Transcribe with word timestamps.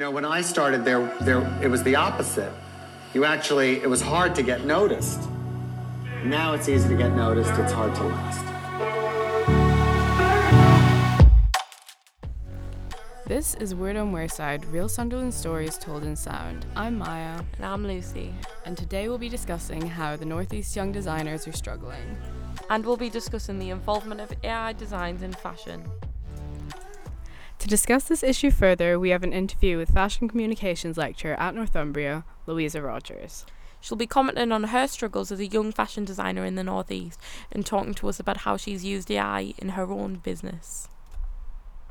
You 0.00 0.06
know, 0.06 0.12
when 0.12 0.24
I 0.24 0.40
started 0.40 0.82
there, 0.82 1.14
there 1.20 1.42
it 1.62 1.68
was 1.68 1.82
the 1.82 1.94
opposite. 1.94 2.54
You 3.12 3.26
actually, 3.26 3.82
it 3.82 3.86
was 3.90 4.00
hard 4.00 4.34
to 4.36 4.42
get 4.42 4.64
noticed. 4.64 5.20
Now 6.24 6.54
it's 6.54 6.70
easy 6.70 6.88
to 6.88 6.96
get 6.96 7.14
noticed, 7.14 7.52
it's 7.58 7.70
hard 7.70 7.94
to 7.96 8.04
last. 8.04 8.40
This 13.26 13.56
is 13.56 13.74
Word 13.74 13.96
on 13.96 14.10
Wearside, 14.10 14.64
real 14.72 14.88
Sunderland 14.88 15.34
stories 15.34 15.76
told 15.76 16.04
in 16.04 16.16
sound. 16.16 16.64
I'm 16.74 16.96
Maia. 16.96 17.42
And 17.58 17.66
I'm 17.66 17.86
Lucy. 17.86 18.32
And 18.64 18.78
today 18.78 19.06
we'll 19.06 19.18
be 19.18 19.28
discussing 19.28 19.86
how 19.86 20.16
the 20.16 20.24
Northeast 20.24 20.74
young 20.74 20.92
designers 20.92 21.46
are 21.46 21.52
struggling. 21.52 22.16
And 22.70 22.86
we'll 22.86 22.96
be 22.96 23.10
discussing 23.10 23.58
the 23.58 23.68
involvement 23.68 24.22
of 24.22 24.32
AI 24.44 24.72
designs 24.72 25.22
in 25.22 25.34
fashion. 25.34 25.84
To 27.60 27.68
discuss 27.68 28.04
this 28.04 28.22
issue 28.22 28.50
further, 28.50 28.98
we 28.98 29.10
have 29.10 29.22
an 29.22 29.34
interview 29.34 29.76
with 29.76 29.92
fashion 29.92 30.28
communications 30.28 30.96
lecturer 30.96 31.34
at 31.34 31.54
Northumbria, 31.54 32.24
Louisa 32.46 32.80
Rogers. 32.80 33.44
She'll 33.82 33.98
be 33.98 34.06
commenting 34.06 34.50
on 34.50 34.64
her 34.64 34.88
struggles 34.88 35.30
as 35.30 35.40
a 35.40 35.46
young 35.46 35.70
fashion 35.70 36.06
designer 36.06 36.46
in 36.46 36.54
the 36.54 36.64
Northeast 36.64 37.20
and 37.52 37.66
talking 37.66 37.92
to 37.92 38.08
us 38.08 38.18
about 38.18 38.38
how 38.38 38.56
she's 38.56 38.82
used 38.82 39.10
AI 39.10 39.52
in 39.58 39.70
her 39.70 39.92
own 39.92 40.14
business. 40.16 40.88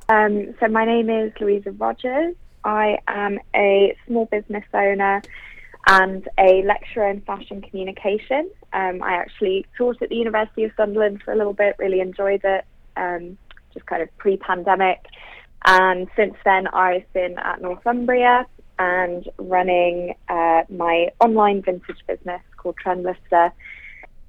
Um, 0.09 0.55
so 0.59 0.67
my 0.70 0.85
name 0.85 1.07
is 1.07 1.34
Louisa 1.40 1.71
Rogers. 1.71 2.35
I 2.63 2.98
am 3.07 3.38
a 3.55 3.95
small 4.07 4.26
business 4.26 4.65
owner 4.73 5.21
and 5.85 6.27
a 6.40 6.63
lecturer 6.63 7.12
in 7.12 7.21
fashion 7.21 7.62
communication. 7.62 8.49
Um, 8.73 9.04
I 9.04 9.13
actually 9.13 9.67
taught 9.77 10.01
at 10.01 10.09
the 10.09 10.15
University 10.15 10.63
of 10.63 10.71
Sunderland 10.76 11.21
for 11.21 11.31
a 11.31 11.35
little 11.35 11.54
bit, 11.54 11.76
really 11.77 11.99
enjoyed 11.99 12.41
it, 12.43 12.65
um, 12.98 13.38
just 13.76 13.85
kind 13.85 14.01
of 14.01 14.09
pre-pandemic. 14.17 15.05
And 15.66 16.08
since 16.16 16.36
then, 16.45 16.68
I've 16.68 17.12
been 17.13 17.38
at 17.38 17.62
Northumbria 17.62 18.45
and 18.77 19.27
running 19.38 20.16
uh, 20.30 20.63
my 20.70 21.09
online 21.20 21.62
vintage 21.62 21.98
business 22.07 22.41
called 22.57 22.76
Trendlister. 22.84 23.51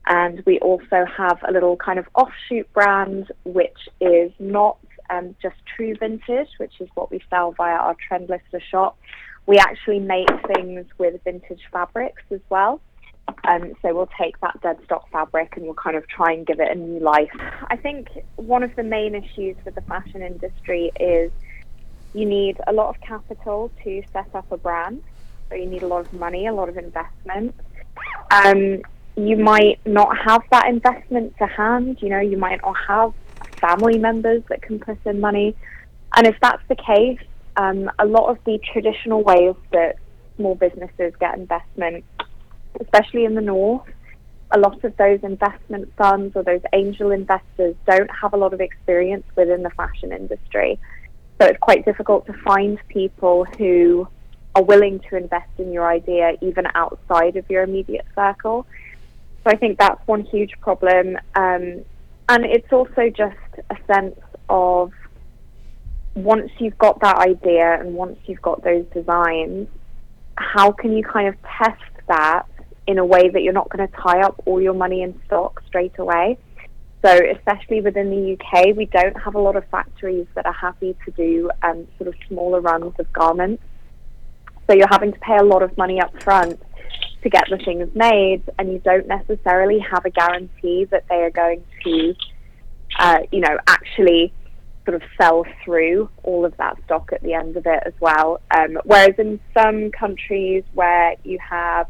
And 0.06 0.42
we 0.44 0.58
also 0.58 1.04
have 1.16 1.38
a 1.46 1.52
little 1.52 1.76
kind 1.76 1.98
of 1.98 2.06
offshoot 2.14 2.72
brand, 2.72 3.30
which 3.44 3.88
is 4.00 4.32
not 4.40 4.78
um, 5.08 5.36
just 5.40 5.56
true 5.76 5.94
vintage, 5.98 6.48
which 6.58 6.80
is 6.80 6.88
what 6.94 7.10
we 7.10 7.20
sell 7.30 7.52
via 7.52 7.74
our 7.74 7.96
Trendlister 8.10 8.60
shop. 8.70 8.98
We 9.46 9.58
actually 9.58 10.00
make 10.00 10.28
things 10.54 10.86
with 10.98 11.22
vintage 11.22 11.62
fabrics 11.72 12.22
as 12.30 12.40
well. 12.48 12.80
Um, 13.44 13.72
so 13.82 13.94
we'll 13.94 14.10
take 14.18 14.38
that 14.40 14.60
dead 14.62 14.78
stock 14.84 15.10
fabric 15.10 15.56
and 15.56 15.64
we'll 15.64 15.74
kind 15.74 15.96
of 15.96 16.06
try 16.08 16.32
and 16.32 16.46
give 16.46 16.60
it 16.60 16.70
a 16.70 16.74
new 16.74 17.00
life. 17.00 17.30
I 17.68 17.76
think 17.76 18.08
one 18.36 18.62
of 18.62 18.74
the 18.76 18.82
main 18.82 19.14
issues 19.14 19.56
with 19.64 19.74
the 19.74 19.82
fashion 19.82 20.22
industry 20.22 20.90
is 20.98 21.30
you 22.12 22.26
need 22.26 22.58
a 22.66 22.72
lot 22.72 22.88
of 22.94 23.00
capital 23.00 23.70
to 23.84 24.02
set 24.12 24.34
up 24.34 24.50
a 24.50 24.56
brand. 24.56 25.02
So 25.48 25.56
you 25.56 25.66
need 25.66 25.82
a 25.82 25.86
lot 25.86 26.06
of 26.06 26.12
money, 26.12 26.46
a 26.46 26.52
lot 26.52 26.68
of 26.68 26.76
investment. 26.76 27.54
Um, 28.30 28.82
you 29.16 29.36
might 29.36 29.80
not 29.84 30.16
have 30.16 30.42
that 30.50 30.68
investment 30.68 31.36
to 31.38 31.46
hand. 31.46 31.98
You 32.00 32.08
know, 32.10 32.20
you 32.20 32.36
might 32.36 32.60
not 32.62 32.76
have 32.88 33.12
family 33.60 33.98
members 33.98 34.42
that 34.48 34.62
can 34.62 34.78
put 34.78 34.98
in 35.04 35.20
money. 35.20 35.56
And 36.16 36.26
if 36.26 36.36
that's 36.40 36.62
the 36.68 36.76
case, 36.76 37.20
um, 37.56 37.90
a 37.98 38.06
lot 38.06 38.30
of 38.30 38.38
the 38.44 38.58
traditional 38.72 39.22
ways 39.22 39.54
that 39.72 39.96
small 40.36 40.54
businesses 40.54 41.12
get 41.20 41.36
investment, 41.36 42.04
especially 42.80 43.24
in 43.24 43.34
the 43.34 43.40
north, 43.40 43.86
a 44.52 44.58
lot 44.58 44.82
of 44.84 44.96
those 44.96 45.20
investment 45.22 45.92
funds 45.96 46.34
or 46.34 46.42
those 46.42 46.62
angel 46.72 47.10
investors 47.10 47.74
don't 47.86 48.10
have 48.10 48.32
a 48.32 48.36
lot 48.36 48.52
of 48.52 48.60
experience 48.60 49.24
within 49.36 49.62
the 49.62 49.70
fashion 49.70 50.12
industry. 50.12 50.78
So 51.40 51.46
it's 51.46 51.58
quite 51.60 51.84
difficult 51.84 52.26
to 52.26 52.32
find 52.44 52.78
people 52.88 53.44
who 53.58 54.08
are 54.54 54.62
willing 54.62 55.00
to 55.08 55.16
invest 55.16 55.48
in 55.58 55.72
your 55.72 55.88
idea 55.88 56.32
even 56.42 56.66
outside 56.74 57.36
of 57.36 57.48
your 57.48 57.62
immediate 57.62 58.06
circle. 58.14 58.66
So 59.44 59.50
I 59.50 59.56
think 59.56 59.78
that's 59.78 60.06
one 60.06 60.24
huge 60.24 60.52
problem. 60.60 61.16
Um, 61.34 61.84
and 62.28 62.44
it's 62.44 62.72
also 62.72 63.08
just 63.08 63.36
a 63.70 63.76
sense 63.92 64.18
of 64.48 64.92
once 66.14 66.50
you've 66.58 66.78
got 66.78 67.00
that 67.00 67.18
idea 67.18 67.80
and 67.80 67.94
once 67.94 68.18
you've 68.26 68.42
got 68.42 68.62
those 68.62 68.84
designs, 68.92 69.68
how 70.36 70.72
can 70.72 70.96
you 70.96 71.04
kind 71.04 71.28
of 71.28 71.36
test 71.42 71.80
that 72.08 72.46
in 72.90 72.98
a 72.98 73.04
way 73.04 73.28
that 73.28 73.42
you're 73.42 73.52
not 73.52 73.68
going 73.70 73.86
to 73.86 73.96
tie 73.96 74.20
up 74.20 74.42
all 74.46 74.60
your 74.60 74.74
money 74.74 75.02
in 75.02 75.18
stock 75.26 75.62
straight 75.66 75.98
away? 75.98 76.38
So, 77.04 77.18
especially 77.36 77.80
within 77.80 78.10
the 78.10 78.36
UK, 78.36 78.76
we 78.76 78.86
don't 78.86 79.18
have 79.22 79.34
a 79.34 79.40
lot 79.40 79.56
of 79.56 79.64
factories 79.70 80.26
that 80.34 80.44
are 80.44 80.52
happy 80.52 80.94
to 81.06 81.10
do 81.12 81.50
um, 81.62 81.86
sort 81.96 82.08
of 82.08 82.14
smaller 82.28 82.60
runs 82.60 82.92
of 82.98 83.10
garments. 83.12 83.62
So, 84.66 84.76
you're 84.76 84.90
having 84.90 85.12
to 85.12 85.18
pay 85.20 85.36
a 85.36 85.44
lot 85.44 85.62
of 85.62 85.76
money 85.78 86.00
up 86.00 86.22
front 86.22 86.60
to 87.22 87.30
get 87.30 87.44
the 87.48 87.56
things 87.58 87.88
made, 87.94 88.42
and 88.58 88.72
you 88.72 88.80
don't 88.80 89.06
necessarily 89.06 89.78
have 89.78 90.04
a 90.04 90.10
guarantee 90.10 90.86
that 90.90 91.04
they 91.08 91.22
are 91.22 91.30
going 91.30 91.64
to, 91.84 92.14
uh, 92.98 93.18
you 93.32 93.40
know, 93.40 93.56
actually 93.66 94.32
sort 94.84 95.02
of 95.02 95.08
sell 95.20 95.44
through 95.64 96.10
all 96.22 96.44
of 96.44 96.56
that 96.56 96.76
stock 96.84 97.10
at 97.12 97.22
the 97.22 97.34
end 97.34 97.56
of 97.56 97.66
it 97.66 97.82
as 97.86 97.92
well. 98.00 98.40
Um, 98.50 98.78
whereas 98.84 99.14
in 99.18 99.40
some 99.54 99.90
countries 99.90 100.64
where 100.74 101.14
you 101.24 101.38
have 101.38 101.86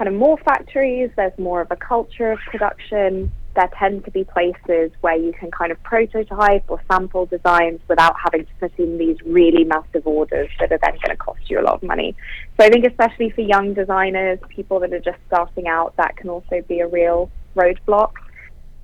kind 0.00 0.08
of 0.08 0.18
more 0.18 0.38
factories, 0.38 1.10
there's 1.14 1.38
more 1.38 1.60
of 1.60 1.70
a 1.70 1.76
culture 1.76 2.32
of 2.32 2.38
production. 2.46 3.30
There 3.54 3.68
tend 3.78 4.06
to 4.06 4.10
be 4.10 4.24
places 4.24 4.92
where 5.02 5.16
you 5.16 5.34
can 5.38 5.50
kind 5.50 5.70
of 5.70 5.82
prototype 5.82 6.64
or 6.68 6.80
sample 6.90 7.26
designs 7.26 7.80
without 7.86 8.16
having 8.24 8.46
to 8.46 8.52
put 8.60 8.72
in 8.78 8.96
these 8.96 9.18
really 9.26 9.64
massive 9.64 10.06
orders 10.06 10.48
that 10.58 10.72
are 10.72 10.78
then 10.78 10.92
going 10.92 11.10
to 11.10 11.16
cost 11.16 11.40
you 11.50 11.60
a 11.60 11.64
lot 11.64 11.74
of 11.74 11.82
money. 11.82 12.16
So 12.58 12.64
I 12.64 12.70
think, 12.70 12.86
especially 12.86 13.28
for 13.28 13.42
young 13.42 13.74
designers, 13.74 14.38
people 14.48 14.80
that 14.80 14.94
are 14.94 15.00
just 15.00 15.18
starting 15.26 15.68
out, 15.68 15.94
that 15.98 16.16
can 16.16 16.30
also 16.30 16.62
be 16.66 16.80
a 16.80 16.88
real 16.88 17.30
roadblock. 17.54 18.12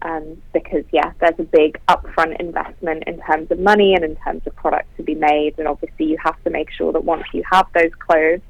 Um, 0.03 0.43
because 0.53 0.85
yeah, 0.93 1.13
there's 1.21 1.39
a 1.39 1.45
big 1.45 1.81
upfront 1.89 2.39
investment 2.39 3.05
in 3.07 3.19
terms 3.23 3.51
of 3.51 3.59
money 3.59 3.95
and 3.95 4.05
in 4.05 4.17
terms 4.17 4.43
of 4.47 4.55
product 4.55 4.95
to 4.99 5.03
be 5.03 5.15
made, 5.15 5.55
and 5.57 5.67
obviously 5.67 6.05
you 6.05 6.19
have 6.23 6.37
to 6.45 6.51
make 6.51 6.71
sure 6.71 6.93
that 6.93 7.05
once 7.05 7.25
you 7.33 7.43
have 7.51 7.67
those 7.73 7.95
clothes, 7.99 8.43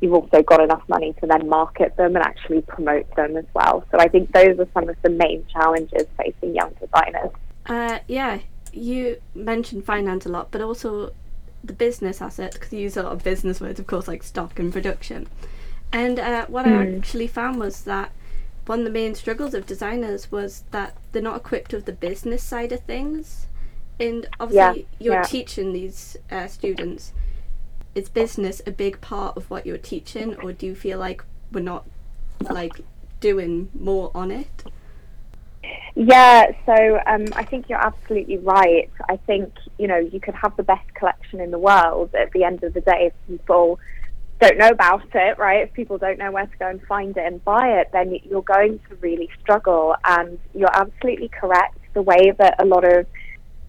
you've 0.00 0.14
also 0.14 0.42
got 0.42 0.62
enough 0.62 0.82
money 0.88 1.14
to 1.20 1.26
then 1.26 1.48
market 1.48 1.96
them 1.96 2.16
and 2.16 2.24
actually 2.24 2.62
promote 2.62 3.14
them 3.16 3.36
as 3.36 3.44
well. 3.54 3.84
So 3.90 3.98
I 3.98 4.08
think 4.08 4.32
those 4.32 4.58
are 4.58 4.68
some 4.72 4.88
of 4.88 4.96
the 5.02 5.10
main 5.10 5.44
challenges 5.52 6.06
facing 6.16 6.54
young 6.54 6.74
designers. 6.80 7.30
Uh, 7.66 7.98
yeah, 8.08 8.40
you 8.72 9.20
mentioned 9.34 9.84
finance 9.84 10.26
a 10.26 10.28
lot, 10.28 10.50
but 10.50 10.60
also 10.60 11.12
the 11.62 11.72
business 11.72 12.22
asset 12.22 12.54
because 12.54 12.72
you 12.72 12.80
use 12.80 12.96
a 12.96 13.02
lot 13.02 13.12
of 13.12 13.22
business 13.22 13.60
words, 13.60 13.78
of 13.78 13.86
course, 13.86 14.08
like 14.08 14.22
stock 14.22 14.58
and 14.58 14.72
production. 14.72 15.26
And 15.92 16.18
uh, 16.18 16.46
what 16.46 16.66
mm. 16.66 16.78
I 16.78 16.86
hmm. 16.86 16.98
actually 16.98 17.26
found 17.26 17.58
was 17.58 17.82
that 17.82 18.12
one 18.66 18.80
of 18.80 18.84
the 18.84 18.90
main 18.90 19.14
struggles 19.14 19.52
of 19.54 19.66
designers 19.66 20.30
was 20.30 20.64
that 20.70 20.96
they're 21.12 21.20
not 21.20 21.36
equipped 21.36 21.72
with 21.72 21.84
the 21.84 21.92
business 21.92 22.42
side 22.42 22.72
of 22.72 22.80
things. 22.80 23.46
And 23.98 24.26
obviously, 24.38 24.86
yeah, 24.98 25.04
you're 25.04 25.14
yeah. 25.14 25.22
teaching 25.22 25.72
these 25.72 26.16
uh, 26.30 26.46
students 26.46 27.12
is 27.94 28.08
business 28.08 28.62
a 28.66 28.70
big 28.70 29.00
part 29.00 29.36
of 29.36 29.50
what 29.50 29.66
you're 29.66 29.78
teaching, 29.78 30.36
or 30.42 30.52
do 30.52 30.66
you 30.66 30.74
feel 30.74 30.98
like 30.98 31.24
we're 31.52 31.60
not 31.60 31.86
like 32.40 32.80
doing 33.20 33.68
more 33.78 34.10
on 34.14 34.30
it? 34.30 34.64
Yeah, 35.94 36.52
so 36.64 37.00
um, 37.06 37.26
I 37.34 37.44
think 37.44 37.68
you're 37.68 37.84
absolutely 37.84 38.38
right. 38.38 38.90
I 39.08 39.16
think 39.16 39.52
you 39.78 39.88
know 39.88 39.98
you 39.98 40.20
could 40.20 40.34
have 40.34 40.56
the 40.56 40.62
best 40.62 40.94
collection 40.94 41.40
in 41.40 41.50
the 41.50 41.58
world. 41.58 42.14
At 42.14 42.32
the 42.32 42.44
end 42.44 42.62
of 42.62 42.74
the 42.74 42.80
day, 42.80 43.12
if 43.12 43.12
people 43.28 43.78
don't 44.40 44.56
know 44.56 44.68
about 44.70 45.04
it, 45.14 45.38
right? 45.38 45.62
If 45.62 45.72
people 45.74 45.98
don't 45.98 46.18
know 46.18 46.32
where 46.32 46.46
to 46.46 46.56
go 46.58 46.68
and 46.68 46.82
find 46.84 47.16
it 47.16 47.26
and 47.26 47.44
buy 47.44 47.80
it, 47.80 47.90
then 47.92 48.18
you're 48.24 48.42
going 48.42 48.80
to 48.88 48.94
really 48.96 49.28
struggle. 49.40 49.94
And 50.04 50.38
you're 50.54 50.74
absolutely 50.74 51.28
correct. 51.28 51.76
The 51.92 52.02
way 52.02 52.32
that 52.38 52.54
a 52.62 52.64
lot 52.64 52.84
of 52.84 53.06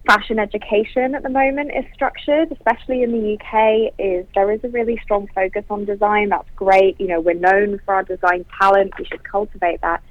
fashion 0.06 0.38
education 0.38 1.14
at 1.14 1.22
the 1.22 1.28
moment 1.28 1.70
is 1.76 1.84
structured, 1.94 2.50
especially 2.50 3.02
in 3.02 3.12
the 3.12 3.34
UK, 3.34 3.94
is 3.98 4.26
there 4.34 4.50
is 4.50 4.60
a 4.64 4.68
really 4.68 4.98
strong 5.02 5.28
focus 5.34 5.64
on 5.70 5.84
design. 5.84 6.30
That's 6.30 6.48
great. 6.56 7.00
You 7.00 7.08
know, 7.08 7.20
we're 7.20 7.34
known 7.34 7.80
for 7.84 7.94
our 7.94 8.02
design 8.02 8.44
talent. 8.58 8.92
We 8.98 9.04
should 9.04 9.22
cultivate 9.22 9.80
that. 9.82 10.02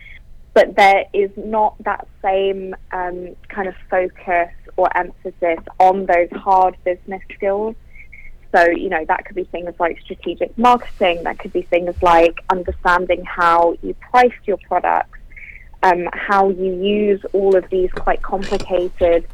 But 0.54 0.76
there 0.76 1.06
is 1.14 1.32
not 1.38 1.82
that 1.84 2.08
same 2.22 2.76
um, 2.92 3.36
kind 3.50 3.68
of 3.68 3.76
focus 3.90 4.50
or 4.78 4.96
emphasis 4.98 5.60
on 5.80 6.06
those 6.06 6.30
hard 6.32 6.76
business 6.84 7.22
skills. 7.34 7.76
So, 8.54 8.68
you 8.70 8.90
know, 8.90 9.06
that 9.06 9.26
could 9.26 9.36
be 9.36 9.46
things 9.46 9.74
like 9.80 10.00
strategic 10.02 10.58
marketing, 10.58 11.24
that 11.24 11.40
could 11.40 11.54
be 11.54 11.62
things 11.62 11.96
like 12.02 12.40
understanding 12.50 13.24
how 13.24 13.78
you 13.82 13.94
price 13.94 14.34
your 14.46 14.58
products, 14.68 15.20
um, 15.84 16.10
how 16.12 16.50
you 16.50 16.74
use 16.74 17.22
all 17.32 17.56
of 17.56 17.70
these 17.70 17.90
quite 17.94 18.22
complicated 18.22 19.26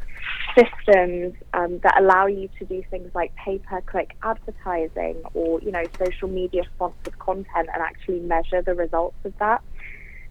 systems 0.56 1.34
um, 1.54 1.78
that 1.80 2.00
allow 2.00 2.26
you 2.26 2.48
to 2.58 2.64
do 2.64 2.82
things 2.90 3.10
like 3.14 3.34
pay-per-click 3.36 4.16
advertising 4.22 5.22
or 5.34 5.60
you 5.60 5.72
know 5.72 5.84
social 5.98 6.28
media 6.28 6.62
sponsored 6.74 7.18
content 7.18 7.68
and 7.72 7.82
actually 7.82 8.20
measure 8.20 8.62
the 8.62 8.74
results 8.74 9.16
of 9.24 9.32
that. 9.38 9.62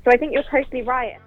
So 0.04 0.12
I 0.12 0.18
think 0.18 0.34
you're 0.34 0.44
totally 0.44 0.84
right. 0.84 1.18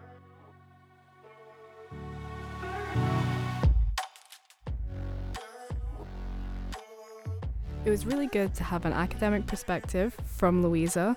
It 7.83 7.89
was 7.89 8.05
really 8.05 8.27
good 8.27 8.55
to 8.57 8.65
have 8.65 8.85
an 8.85 8.93
academic 8.93 9.47
perspective 9.47 10.15
from 10.27 10.63
Louisa. 10.63 11.17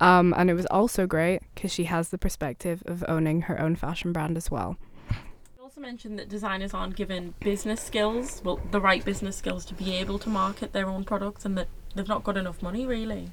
Um, 0.00 0.34
and 0.36 0.50
it 0.50 0.54
was 0.54 0.66
also 0.66 1.06
great 1.06 1.42
because 1.54 1.72
she 1.72 1.84
has 1.84 2.10
the 2.10 2.18
perspective 2.18 2.82
of 2.86 3.04
owning 3.08 3.42
her 3.42 3.60
own 3.60 3.76
fashion 3.76 4.12
brand 4.12 4.36
as 4.36 4.50
well. 4.50 4.76
Also 5.74 5.88
mentioned 5.88 6.20
that 6.20 6.28
designers 6.28 6.72
aren't 6.72 6.94
given 6.94 7.34
business 7.40 7.80
skills, 7.80 8.40
well, 8.44 8.60
the 8.70 8.80
right 8.80 9.04
business 9.04 9.36
skills 9.36 9.64
to 9.64 9.74
be 9.74 9.96
able 9.96 10.20
to 10.20 10.28
market 10.28 10.72
their 10.72 10.86
own 10.86 11.02
products, 11.02 11.44
and 11.44 11.58
that 11.58 11.66
they've 11.96 12.06
not 12.06 12.22
got 12.22 12.36
enough 12.36 12.62
money, 12.62 12.86
really. 12.86 13.28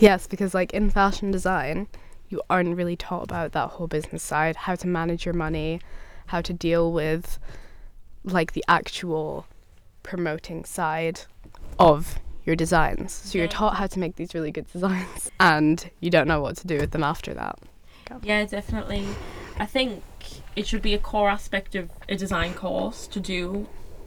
Yes, 0.00 0.26
because 0.26 0.54
like 0.54 0.74
in 0.74 0.90
fashion 0.90 1.30
design, 1.30 1.86
you 2.28 2.42
aren't 2.50 2.76
really 2.76 2.96
taught 2.96 3.22
about 3.22 3.52
that 3.52 3.68
whole 3.70 3.86
business 3.86 4.24
side, 4.24 4.56
how 4.56 4.74
to 4.74 4.88
manage 4.88 5.24
your 5.24 5.34
money, 5.34 5.80
how 6.26 6.40
to 6.40 6.52
deal 6.52 6.92
with 6.92 7.38
like 8.24 8.54
the 8.54 8.64
actual 8.66 9.46
promoting 10.02 10.64
side 10.64 11.20
of 11.78 12.18
your 12.44 12.56
designs. 12.56 13.12
So 13.12 13.38
you're 13.38 13.46
taught 13.46 13.76
how 13.76 13.86
to 13.86 14.00
make 14.00 14.16
these 14.16 14.34
really 14.34 14.50
good 14.50 14.66
designs 14.72 15.30
and 15.38 15.88
you 16.00 16.10
don't 16.10 16.26
know 16.26 16.40
what 16.40 16.56
to 16.56 16.66
do 16.66 16.76
with 16.76 16.90
them 16.90 17.04
after 17.04 17.32
that. 17.34 17.56
Yeah, 18.24 18.44
definitely. 18.46 19.06
I 19.60 19.66
think 19.66 20.02
it 20.56 20.66
should 20.66 20.82
be 20.82 20.94
a 20.94 20.98
core 20.98 21.30
aspect 21.30 21.74
of 21.74 21.90
a 22.08 22.16
design 22.16 22.54
course 22.54 23.06
to 23.08 23.20
do 23.20 23.66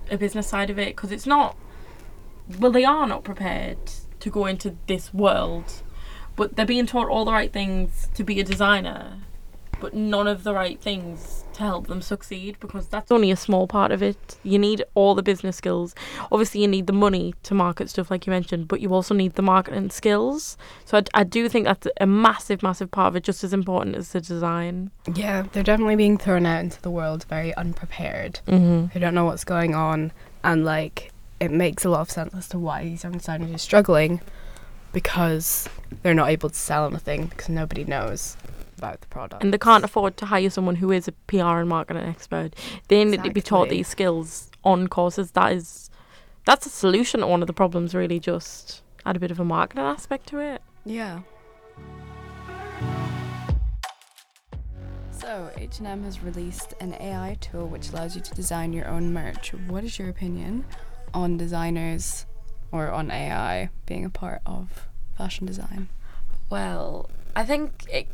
a 0.10 0.18
business 0.18 0.48
side 0.48 0.70
of 0.70 0.80
it 0.80 0.96
because 0.96 1.12
it's 1.12 1.28
not. 1.28 1.58
Well, 2.60 2.72
they 2.72 2.86
are 2.86 3.08
not 3.08 3.24
prepared 3.24 3.78
to 4.20 4.30
go 4.30 4.46
into 4.46 4.78
this 4.88 5.14
world, 5.14 5.82
but 6.36 6.56
they're 6.56 6.66
being 6.66 6.86
taught 6.86 7.10
all 7.10 7.26
the 7.26 7.32
right 7.32 7.52
things 7.52 8.08
to 8.14 8.24
be 8.24 8.40
a 8.40 8.44
designer, 8.44 9.18
but 9.80 9.94
none 9.94 10.28
of 10.28 10.44
the 10.44 10.54
right 10.54 10.80
things 10.80 11.44
to 11.58 11.64
help 11.64 11.88
them 11.88 12.02
succeed 12.02 12.58
because 12.60 12.88
that's 12.88 13.12
only 13.12 13.32
a 13.32 13.36
small 13.36 13.68
part 13.68 13.92
of 13.92 14.02
it. 14.02 14.38
You 14.44 14.58
need 14.58 14.84
all 14.96 15.16
the 15.16 15.24
business 15.24 15.58
skills. 15.58 15.94
Obviously, 16.32 16.62
you 16.62 16.68
need 16.68 16.88
the 16.88 16.94
money 16.94 17.34
to 17.44 17.54
market 17.54 17.90
stuff, 17.90 18.10
like 18.10 18.26
you 18.26 18.32
mentioned, 18.32 18.68
but 18.68 18.80
you 18.80 18.94
also 18.94 19.14
need 19.14 19.36
the 19.36 19.42
marketing 19.42 19.90
skills. 19.90 20.58
So 20.86 20.98
I, 20.98 21.04
I 21.14 21.24
do 21.24 21.50
think 21.50 21.66
that's 21.66 21.88
a 22.00 22.08
massive, 22.08 22.64
massive 22.64 22.92
part 22.92 23.10
of 23.10 23.16
it, 23.16 23.24
just 23.24 23.44
as 23.44 23.54
important 23.54 23.96
as 23.96 24.12
the 24.12 24.22
design. 24.22 24.92
Yeah, 25.14 25.44
they're 25.52 25.64
definitely 25.64 25.96
being 25.96 26.18
thrown 26.18 26.46
out 26.46 26.62
into 26.62 26.82
the 26.82 26.92
world 26.92 27.26
very 27.26 27.54
unprepared. 27.56 28.40
Mm-hmm. 28.48 28.94
They 28.94 29.00
don't 29.00 29.14
know 29.14 29.26
what's 29.26 29.44
going 29.44 29.76
on 29.76 30.12
and 30.44 30.64
like 30.64 31.12
it 31.40 31.52
makes 31.52 31.86
a 31.86 31.90
lot 31.90 32.02
of 32.02 32.10
sense 32.10 32.34
as 32.34 32.48
to 32.50 32.58
why 32.58 32.84
these 32.84 33.04
young 33.04 33.14
designers 33.14 33.54
are 33.54 33.58
struggling 33.58 34.22
because 34.92 35.68
they're 36.02 36.14
not 36.14 36.30
able 36.30 36.50
to 36.50 36.56
sell 36.56 36.88
anything 36.88 37.28
because 37.28 37.50
nobody 37.50 37.84
knows 37.84 38.38
about 38.78 39.02
the 39.02 39.08
product. 39.08 39.44
And 39.44 39.54
they 39.54 39.58
can't 39.58 39.84
afford 39.84 40.18
to 40.18 40.26
hire 40.26 40.50
someone 40.50 40.76
who 40.76 40.92
is 40.92 41.08
a 41.08 41.12
PR 41.12 41.60
and 41.60 41.70
marketing 41.70 42.04
expert. 42.04 42.56
They 42.88 43.04
need 43.04 43.24
to 43.24 43.32
be 43.32 43.42
taught 43.42 43.70
these 43.70 43.88
skills 43.88 44.52
on 44.64 44.88
courses. 44.88 45.32
That 45.32 45.54
is, 45.54 45.90
that's 46.46 46.66
a 46.66 46.70
solution 46.70 47.22
to 47.22 47.28
one 47.28 47.42
of 47.42 47.48
the 47.48 47.54
problems. 47.54 47.96
Really, 47.96 48.20
just 48.20 48.82
add 49.06 49.16
a 49.16 49.20
bit 49.20 49.32
of 49.32 49.40
a 49.40 49.46
marketing 49.46 49.86
aspect 49.86 50.28
to 50.28 50.40
it. 50.40 50.62
Yeah. 50.86 51.22
So, 55.12 55.50
H&M 55.58 56.04
has 56.04 56.24
released 56.24 56.74
an 56.80 56.94
AI 56.94 57.38
tool 57.42 57.68
which 57.68 57.90
allows 57.90 58.16
you 58.16 58.22
to 58.22 58.34
design 58.34 58.72
your 58.72 58.88
own 58.88 59.12
merch. 59.12 59.54
What 59.68 59.84
is 59.84 59.98
your 59.98 60.10
opinion 60.10 60.64
on 61.14 61.38
designers 61.38 62.26
or 62.72 62.92
on 62.92 63.10
AI 63.10 63.70
being 63.86 64.06
a 64.06 64.10
part 64.10 64.42
of 64.46 64.88
fashion 65.18 65.48
design? 65.48 65.90
Well, 66.50 67.10
I 67.36 67.44
think 67.44 67.86
it, 67.92 68.08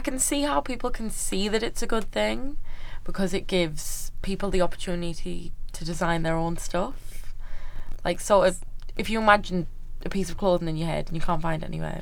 I 0.00 0.02
can 0.02 0.18
see 0.18 0.44
how 0.44 0.62
people 0.62 0.88
can 0.88 1.10
see 1.10 1.46
that 1.48 1.62
it's 1.62 1.82
a 1.82 1.86
good 1.86 2.10
thing 2.10 2.56
because 3.04 3.34
it 3.34 3.46
gives 3.46 4.12
people 4.22 4.48
the 4.48 4.62
opportunity 4.62 5.52
to 5.74 5.84
design 5.84 6.22
their 6.22 6.36
own 6.36 6.56
stuff. 6.56 7.34
Like, 8.02 8.18
sort 8.18 8.48
of, 8.48 8.60
if 8.96 9.10
you 9.10 9.20
imagine 9.20 9.66
a 10.02 10.08
piece 10.08 10.30
of 10.30 10.38
clothing 10.38 10.68
in 10.68 10.78
your 10.78 10.88
head 10.88 11.08
and 11.08 11.16
you 11.16 11.20
can't 11.20 11.42
find 11.42 11.62
it 11.62 11.66
anywhere, 11.66 12.00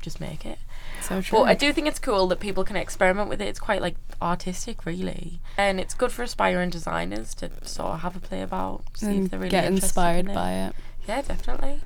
just 0.00 0.22
make 0.22 0.46
it. 0.46 0.58
So 1.02 1.20
true. 1.20 1.40
But 1.40 1.48
I 1.48 1.54
do 1.54 1.70
think 1.70 1.86
it's 1.86 1.98
cool 1.98 2.28
that 2.28 2.40
people 2.40 2.64
can 2.64 2.76
experiment 2.76 3.28
with 3.28 3.42
it. 3.42 3.48
It's 3.48 3.60
quite 3.60 3.82
like 3.82 3.96
artistic, 4.22 4.86
really, 4.86 5.38
and 5.58 5.78
it's 5.78 5.92
good 5.92 6.10
for 6.10 6.22
aspiring 6.22 6.70
designers 6.70 7.34
to 7.34 7.50
sort 7.62 7.90
of 7.90 8.00
have 8.00 8.16
a 8.16 8.20
play 8.20 8.40
about, 8.40 8.84
see 8.94 9.18
if 9.18 9.30
they're 9.30 9.38
really 9.38 9.50
get 9.50 9.66
inspired 9.66 10.24
in 10.24 10.30
it. 10.30 10.34
by 10.34 10.52
it. 10.52 10.74
Yeah, 11.06 11.20
definitely. 11.20 11.80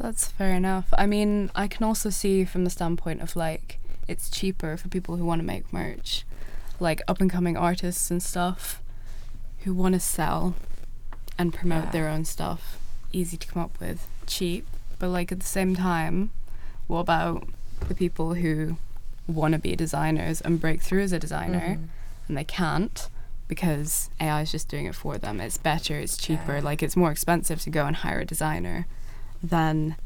That's 0.00 0.26
fair 0.26 0.54
enough. 0.54 0.86
I 0.98 1.06
mean, 1.06 1.52
I 1.54 1.68
can 1.68 1.84
also 1.84 2.10
see 2.10 2.44
from 2.44 2.64
the 2.64 2.70
standpoint 2.70 3.22
of 3.22 3.36
like 3.36 3.78
it's 4.08 4.30
cheaper 4.30 4.76
for 4.76 4.88
people 4.88 5.16
who 5.16 5.24
want 5.24 5.40
to 5.40 5.46
make 5.46 5.72
merch, 5.72 6.24
like 6.80 7.00
up 7.06 7.20
and 7.20 7.30
coming 7.30 7.56
artists 7.56 8.10
and 8.10 8.22
stuff 8.22 8.82
who 9.64 9.74
want 9.74 9.92
to 9.94 10.00
sell 10.00 10.54
and 11.38 11.52
promote 11.54 11.84
Yeah. 11.86 11.90
their 11.90 12.08
own 12.08 12.24
stuff. 12.24 12.78
Easy 13.12 13.36
to 13.36 13.46
come 13.46 13.62
up 13.62 13.78
with, 13.80 14.06
cheap, 14.26 14.66
but 14.98 15.08
like 15.08 15.30
at 15.30 15.40
the 15.40 15.46
same 15.46 15.76
time, 15.76 16.30
what 16.86 17.00
about 17.00 17.48
the 17.86 17.94
people 17.94 18.34
who 18.34 18.76
want 19.26 19.52
to 19.52 19.58
be 19.58 19.76
designers 19.76 20.40
and 20.40 20.60
break 20.60 20.80
through 20.82 21.02
as 21.02 21.12
a 21.12 21.18
designer 21.18 21.76
Mhm. 21.76 21.88
and 22.28 22.36
they 22.36 22.44
can't 22.44 23.08
because 23.46 24.10
AI 24.20 24.42
is 24.42 24.50
just 24.52 24.68
doing 24.68 24.86
it 24.86 24.94
for 24.94 25.16
them. 25.18 25.40
It's 25.40 25.56
better, 25.58 25.98
it's 25.98 26.16
cheaper, 26.16 26.56
Yeah. 26.56 26.62
like 26.62 26.82
it's 26.82 26.96
more 26.96 27.10
expensive 27.10 27.60
to 27.62 27.70
go 27.70 27.86
and 27.86 27.96
hire 27.96 28.20
a 28.20 28.24
designer 28.24 28.86
than 29.42 29.96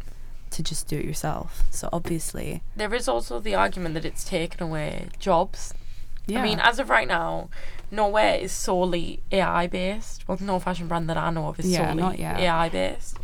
to 0.52 0.62
just 0.62 0.86
do 0.88 0.96
it 0.98 1.04
yourself. 1.04 1.62
So 1.70 1.88
obviously, 1.92 2.62
There 2.76 2.94
is 2.94 3.08
also 3.08 3.40
the 3.40 3.54
argument 3.54 3.94
that 3.94 4.04
it's 4.04 4.24
taken 4.24 4.62
away 4.62 5.08
jobs. 5.18 5.74
Yeah. 6.26 6.40
I 6.40 6.42
mean, 6.42 6.60
as 6.60 6.78
of 6.78 6.88
right 6.88 7.08
now, 7.08 7.48
nowhere 7.90 8.36
is 8.36 8.52
solely 8.52 9.20
AI 9.32 9.66
based. 9.66 10.26
Well, 10.28 10.38
no 10.40 10.58
fashion 10.60 10.86
brand 10.86 11.08
that 11.10 11.16
I 11.16 11.30
know 11.30 11.48
of 11.48 11.58
is 11.58 11.66
Yeah, 11.66 11.90
solely. 11.94 12.22
AI 12.22 12.68
based. 12.68 13.18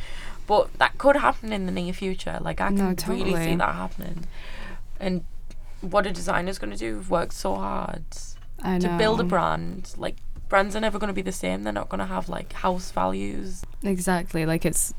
But 0.47 0.73
that 0.79 0.99
could 0.99 1.17
happen 1.17 1.53
in 1.53 1.67
the 1.67 1.73
near 1.73 1.93
future. 1.93 2.39
Like 2.41 2.61
I 2.61 2.69
can 2.69 2.77
No, 2.77 2.95
really 3.07 3.35
see 3.37 3.55
that 3.55 3.75
happening. 3.75 4.25
And 4.99 5.25
what 5.81 6.07
a 6.07 6.11
designer's 6.11 6.59
going 6.59 6.73
to 6.73 6.77
do 6.77 7.05
work 7.09 7.33
so 7.33 7.55
hard 7.55 8.03
I 8.63 8.79
to 8.79 8.97
build 8.99 9.21
a 9.21 9.25
brand. 9.25 9.95
Like 9.97 10.17
brands 10.49 10.75
are 10.75 10.81
never 10.81 10.99
going 10.99 11.09
to 11.09 11.15
be 11.15 11.23
the 11.23 11.33
same. 11.33 11.63
They're 11.63 11.73
not 11.73 11.89
going 11.89 12.01
to 12.01 12.07
have 12.07 12.29
like 12.29 12.53
house 12.55 12.91
values. 12.91 13.63
exactly 13.83 14.45
like 14.47 14.65
it's 14.65 14.93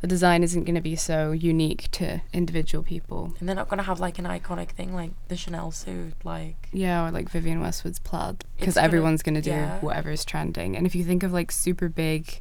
the 0.00 0.06
design 0.06 0.42
isn't 0.42 0.64
going 0.64 0.74
to 0.74 0.80
be 0.80 0.94
so 0.96 1.32
unique 1.32 1.90
to 1.92 2.20
individual 2.32 2.84
people. 2.84 3.34
And 3.40 3.48
they're 3.48 3.56
not 3.56 3.68
going 3.68 3.78
to 3.78 3.84
have 3.84 3.98
like 4.00 4.18
an 4.18 4.26
iconic 4.26 4.70
thing 4.70 4.94
like 4.94 5.10
the 5.28 5.36
Chanel 5.36 5.70
suit. 5.72 6.14
Like 6.24 6.68
Yeah, 6.72 7.06
or 7.06 7.10
like 7.10 7.28
Vivienne 7.28 7.60
Westwood's 7.60 7.98
plaid 7.98 8.44
because 8.58 8.76
everyone's 8.76 9.22
going 9.22 9.34
to 9.34 9.40
do 9.40 9.50
yeah. 9.50 9.80
whatever 9.80 10.10
is 10.10 10.24
trending. 10.24 10.76
And 10.76 10.86
if 10.86 10.94
you 10.94 11.04
think 11.04 11.22
of 11.22 11.32
like 11.32 11.50
super 11.50 11.88
big 11.88 12.40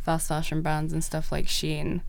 fast 0.00 0.28
fashion 0.28 0.62
brands 0.62 0.92
and 0.92 1.04
stuff 1.04 1.30
like 1.30 1.46
Shein, 1.46 2.00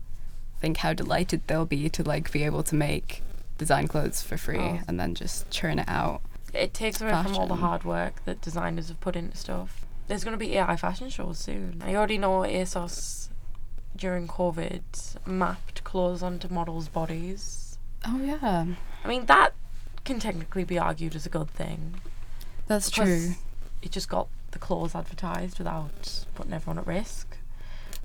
think 0.60 0.78
how 0.78 0.92
delighted 0.92 1.42
they'll 1.46 1.66
be 1.66 1.88
to 1.90 2.02
like 2.02 2.32
be 2.32 2.42
able 2.44 2.62
to 2.62 2.74
make 2.74 3.22
design 3.58 3.88
clothes 3.88 4.22
for 4.22 4.36
free 4.36 4.58
Oh. 4.58 4.80
and 4.88 4.98
then 5.00 5.14
just 5.14 5.50
churn 5.50 5.78
it 5.78 5.88
out. 5.88 6.20
it 6.54 6.72
takes 6.72 7.00
away 7.02 7.10
from 7.22 7.36
all 7.36 7.46
the 7.46 7.56
hard 7.56 7.84
work 7.84 8.24
that 8.24 8.40
designers 8.40 8.88
have 8.88 9.00
put 9.00 9.16
into 9.16 9.36
stuff. 9.36 9.84
There's 10.08 10.24
going 10.24 10.32
to 10.32 10.38
be 10.38 10.56
AI 10.56 10.76
fashion 10.76 11.10
shows 11.10 11.38
soon. 11.38 11.82
I 11.84 11.94
already 11.94 12.16
know 12.16 12.40
ASOS 12.40 13.28
during 13.96 14.28
COVID 14.28 15.26
mapped 15.26 15.84
clothes 15.84 16.22
onto 16.22 16.48
models' 16.48 16.88
bodies. 16.88 17.78
Oh 18.06 18.18
yeah, 18.18 18.66
I 19.04 19.08
mean, 19.08 19.26
that 19.26 19.54
can 20.04 20.20
technically 20.20 20.64
be 20.64 20.78
argued 20.78 21.14
as 21.14 21.26
a 21.26 21.28
good 21.28 21.50
thing. 21.50 22.00
that's 22.66 22.90
true. 22.90 23.32
It 23.82 23.90
just 23.90 24.08
got 24.08 24.28
the 24.52 24.58
clothes 24.58 24.94
advertised 24.94 25.58
without 25.58 26.24
putting 26.34 26.52
everyone 26.52 26.78
at 26.78 26.86
risk. 26.86 27.36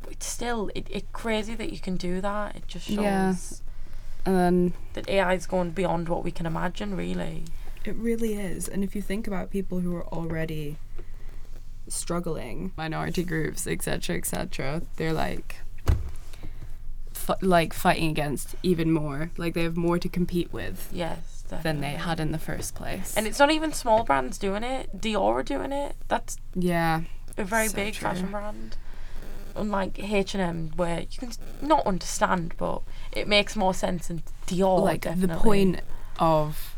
But 0.02 0.14
it's 0.14 0.26
still, 0.26 0.70
it, 0.76 0.88
it 0.90 1.14
crazy 1.14 1.56
that 1.56 1.72
you 1.72 1.80
can 1.80 1.96
do 1.96 2.22
that. 2.22 2.56
It 2.56 2.68
just 2.68 2.88
shows 2.88 2.98
Yeah. 2.98 3.34
And 4.26 4.36
then 4.36 4.74
that 4.94 5.10
AI 5.10 5.34
is 5.34 5.48
going 5.48 5.72
beyond 5.72 6.10
what 6.10 6.24
we 6.24 6.32
can 6.32 6.46
imagine, 6.46 6.96
really. 6.96 7.46
It 7.86 7.96
really 7.96 8.34
is. 8.34 8.68
And 8.68 8.84
if 8.84 8.96
you 8.96 9.02
think 9.02 9.28
about 9.28 9.50
people 9.50 9.80
who 9.80 9.96
are 9.96 10.06
already 10.08 10.78
struggling, 11.88 12.72
minority 12.78 13.24
groups, 13.24 13.66
etc., 13.66 14.18
etc., 14.18 14.82
they're 14.98 15.14
like 15.14 15.58
like 17.42 17.74
fighting 17.74 18.10
against 18.10 18.56
even 18.64 18.92
more. 18.92 19.32
Like 19.38 19.54
they 19.54 19.64
have 19.64 19.78
more 19.78 19.98
to 20.00 20.10
compete 20.10 20.52
with 20.54 20.90
Yes. 20.92 21.44
than 21.64 21.82
they 21.82 21.92
had 21.92 22.20
in 22.20 22.32
the 22.32 22.38
first 22.40 22.76
place. 22.76 23.16
And 23.18 23.28
it's 23.28 23.40
not 23.40 23.52
even 23.52 23.74
small 23.74 24.04
brands 24.04 24.38
doing 24.38 24.64
it. 24.64 25.00
Dior 25.02 25.34
are 25.40 25.44
doing 25.44 25.72
it. 25.72 25.96
That's 26.08 26.38
yeah, 26.56 27.02
a 27.38 27.44
very 27.44 27.68
So 27.68 27.76
big 27.76 27.94
true. 27.96 28.08
fashion 28.10 28.32
brand. 28.32 28.78
Unlike 29.54 30.00
H 30.02 30.34
and 30.34 30.42
M, 30.42 30.72
where 30.78 31.02
you 31.02 31.18
can 31.20 31.32
not 31.62 31.86
understand, 31.86 32.54
but 32.58 32.82
it 33.12 33.28
makes 33.28 33.56
more 33.58 33.74
sense 33.74 34.10
in 34.10 34.24
Dior. 34.48 34.80
like 34.82 35.02
definitely. 35.02 35.36
the 35.36 35.42
point 35.42 35.80
of 36.20 36.74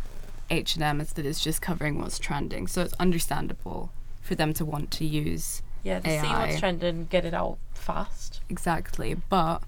H 0.50 0.74
and 0.76 0.84
M 0.84 1.00
is 1.00 1.14
that 1.14 1.26
it's 1.26 1.40
just 1.40 1.62
covering 1.62 2.00
what's 2.02 2.18
trending, 2.18 2.66
so 2.66 2.82
it's 2.82 2.94
understandable 3.00 3.92
for 4.24 4.34
them 4.34 4.54
to 4.56 4.66
want 4.66 4.90
to 4.92 5.06
use 5.06 5.62
Yeah, 5.84 6.00
to 6.00 6.10
see 6.10 6.28
what's 6.28 6.56
AI. 6.56 6.60
trending, 6.60 7.06
get 7.12 7.26
it 7.26 7.34
out 7.36 7.60
fast. 7.76 8.42
Exactly, 8.50 9.14
but 9.30 9.62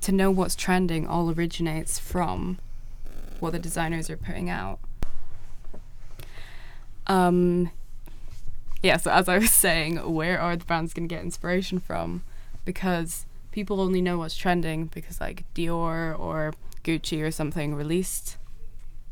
to 0.00 0.12
know 0.12 0.30
what's 0.30 0.54
trending 0.54 1.06
all 1.06 1.30
originates 1.30 1.98
from 1.98 2.58
what 3.40 3.52
the 3.52 3.58
designers 3.58 4.10
are 4.10 4.16
putting 4.16 4.50
out. 4.50 4.78
Um 7.06 7.70
yeah, 8.82 8.96
so 8.96 9.10
as 9.10 9.28
I 9.28 9.38
was 9.38 9.50
saying, 9.66 9.96
where 9.96 10.40
are 10.40 10.56
the 10.56 10.64
brands 10.64 10.94
going 10.94 11.08
to 11.08 11.14
get 11.14 11.24
inspiration 11.24 11.80
from? 11.80 12.22
Because 12.64 13.26
people 13.50 13.80
only 13.80 14.00
know 14.00 14.18
what's 14.18 14.36
trending 14.36 14.86
because 14.86 15.20
like 15.20 15.42
Dior 15.54 16.18
or 16.18 16.54
Gucci 16.84 17.22
or 17.22 17.30
something 17.30 17.74
released 17.74 18.36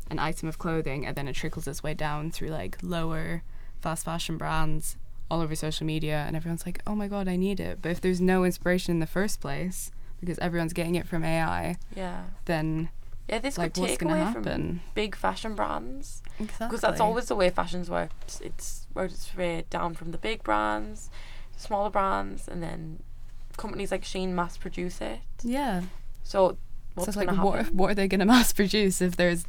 an 0.09 0.19
item 0.19 0.47
of 0.47 0.57
clothing 0.57 1.05
and 1.05 1.15
then 1.17 1.27
it 1.27 1.35
trickles 1.35 1.67
its 1.67 1.83
way 1.83 1.93
down 1.93 2.31
through 2.31 2.47
like 2.47 2.77
lower 2.81 3.43
fast 3.81 4.05
fashion 4.05 4.37
brands 4.37 4.95
all 5.29 5.41
over 5.41 5.53
social 5.53 5.85
media 5.85 6.23
and 6.25 6.35
everyone's 6.35 6.65
like, 6.65 6.81
"Oh 6.87 6.95
my 6.95 7.09
god, 7.09 7.27
I 7.27 7.35
need 7.35 7.59
it." 7.59 7.79
But 7.81 7.91
if 7.91 7.99
there's 7.99 8.21
no 8.21 8.45
inspiration 8.45 8.91
in 8.91 8.99
the 8.99 9.07
first 9.07 9.41
place 9.41 9.91
because 10.19 10.37
everyone's 10.39 10.73
getting 10.73 10.95
it 10.95 11.07
from 11.07 11.23
AI, 11.23 11.77
Yeah. 11.95 12.23
then 12.45 12.89
Yeah, 13.29 13.39
this 13.39 13.57
like 13.57 13.73
could 13.73 13.85
take 13.85 14.01
away 14.01 14.25
from 14.33 14.81
big 14.95 15.15
fashion 15.15 15.53
brands 15.55 16.21
Exactly. 16.39 16.67
because 16.67 16.81
that's 16.81 17.01
always 17.01 17.25
the 17.27 17.35
way 17.35 17.49
fashion's 17.49 17.89
worked. 17.89 18.41
It's 18.43 18.87
worked 18.93 19.13
its 19.13 19.35
way 19.35 19.65
down 19.69 19.93
from 19.95 20.11
the 20.11 20.17
big 20.17 20.43
brands, 20.43 21.09
smaller 21.55 21.89
brands, 21.89 22.47
and 22.47 22.63
then 22.63 23.03
companies 23.57 23.91
like 23.91 24.03
Shein 24.03 24.29
mass 24.29 24.57
produce 24.57 25.01
it. 25.01 25.19
Yeah. 25.43 25.81
So 26.23 26.49
So 26.51 26.57
what's 26.95 27.07
it's 27.09 27.17
like, 27.17 27.27
what, 27.43 27.57
happen? 27.59 27.77
what 27.77 27.91
are 27.91 27.95
they 27.95 28.07
going 28.07 28.19
to 28.25 28.25
mass 28.25 28.53
produce 28.53 29.01
if 29.01 29.15
there's 29.17 29.45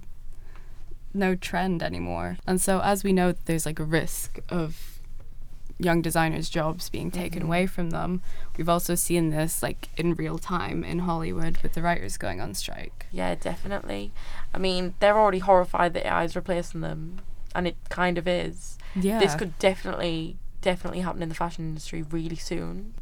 no 1.14 1.34
trend 1.34 1.82
anymore? 1.82 2.36
And 2.46 2.60
so, 2.60 2.80
as 2.80 3.04
we 3.04 3.12
know, 3.12 3.32
there's 3.46 3.64
like 3.66 3.78
a 3.78 3.84
risk 3.84 4.38
of 4.48 4.97
young 5.78 6.02
designers' 6.02 6.48
jobs 6.50 6.88
being 6.90 7.10
taken 7.10 7.40
Mm-hmm. 7.40 7.48
away 7.48 7.66
from 7.66 7.90
them. 7.90 8.20
We've 8.56 8.68
also 8.68 8.94
seen 8.96 9.30
this 9.30 9.62
like 9.62 9.88
in 9.96 10.14
real 10.14 10.38
time 10.38 10.82
in 10.84 11.00
Hollywood 11.00 11.58
with 11.62 11.74
the 11.74 11.82
writers 11.82 12.16
going 12.16 12.40
on 12.40 12.54
strike. 12.54 13.06
Yeah, 13.12 13.34
definitely. 13.36 14.10
I 14.52 14.58
mean, 14.58 14.94
they're 15.00 15.16
already 15.18 15.38
horrified 15.38 15.94
that 15.94 16.06
AI 16.06 16.24
is 16.24 16.34
replacing 16.36 16.80
them, 16.80 17.20
and 17.54 17.66
it 17.68 17.76
kind 17.90 18.18
of 18.18 18.26
is. 18.26 18.76
Yeah. 18.96 19.20
This 19.20 19.34
could 19.36 19.56
definitely, 19.58 20.36
definitely 20.62 21.00
happen 21.00 21.22
in 21.22 21.28
the 21.28 21.34
fashion 21.34 21.68
industry 21.68 22.02
really 22.02 22.36
soon. 22.36 22.94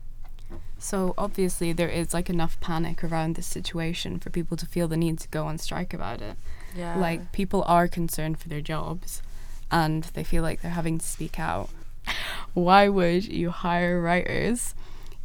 So 0.79 1.15
obviously 1.17 1.73
there 1.73 1.89
is 1.89 2.13
like 2.13 2.29
enough 2.29 2.61
panic 2.61 3.03
around 3.03 3.35
this 3.35 3.47
situation 3.47 4.19
for 4.21 4.29
people 4.31 4.57
to 4.59 4.67
feel 4.67 4.87
the 4.89 4.97
need 4.97 5.19
to 5.21 5.29
go 5.29 5.47
on 5.47 5.57
strike 5.59 5.95
about 5.95 6.21
it. 6.21 6.37
Yeah. 6.77 6.99
Like 6.99 7.33
people 7.33 7.65
are 7.67 7.89
concerned 7.89 8.39
for 8.39 8.49
their 8.51 8.61
jobs 8.61 9.23
and 9.71 10.05
they 10.13 10.23
feel 10.23 10.43
like 10.43 10.61
they're 10.61 10.71
having 10.73 10.99
to 10.99 11.07
speak 11.07 11.41
out. 11.41 11.71
Why 12.55 12.89
would 12.89 13.25
you 13.25 13.51
hire 13.51 14.01
writers 14.01 14.75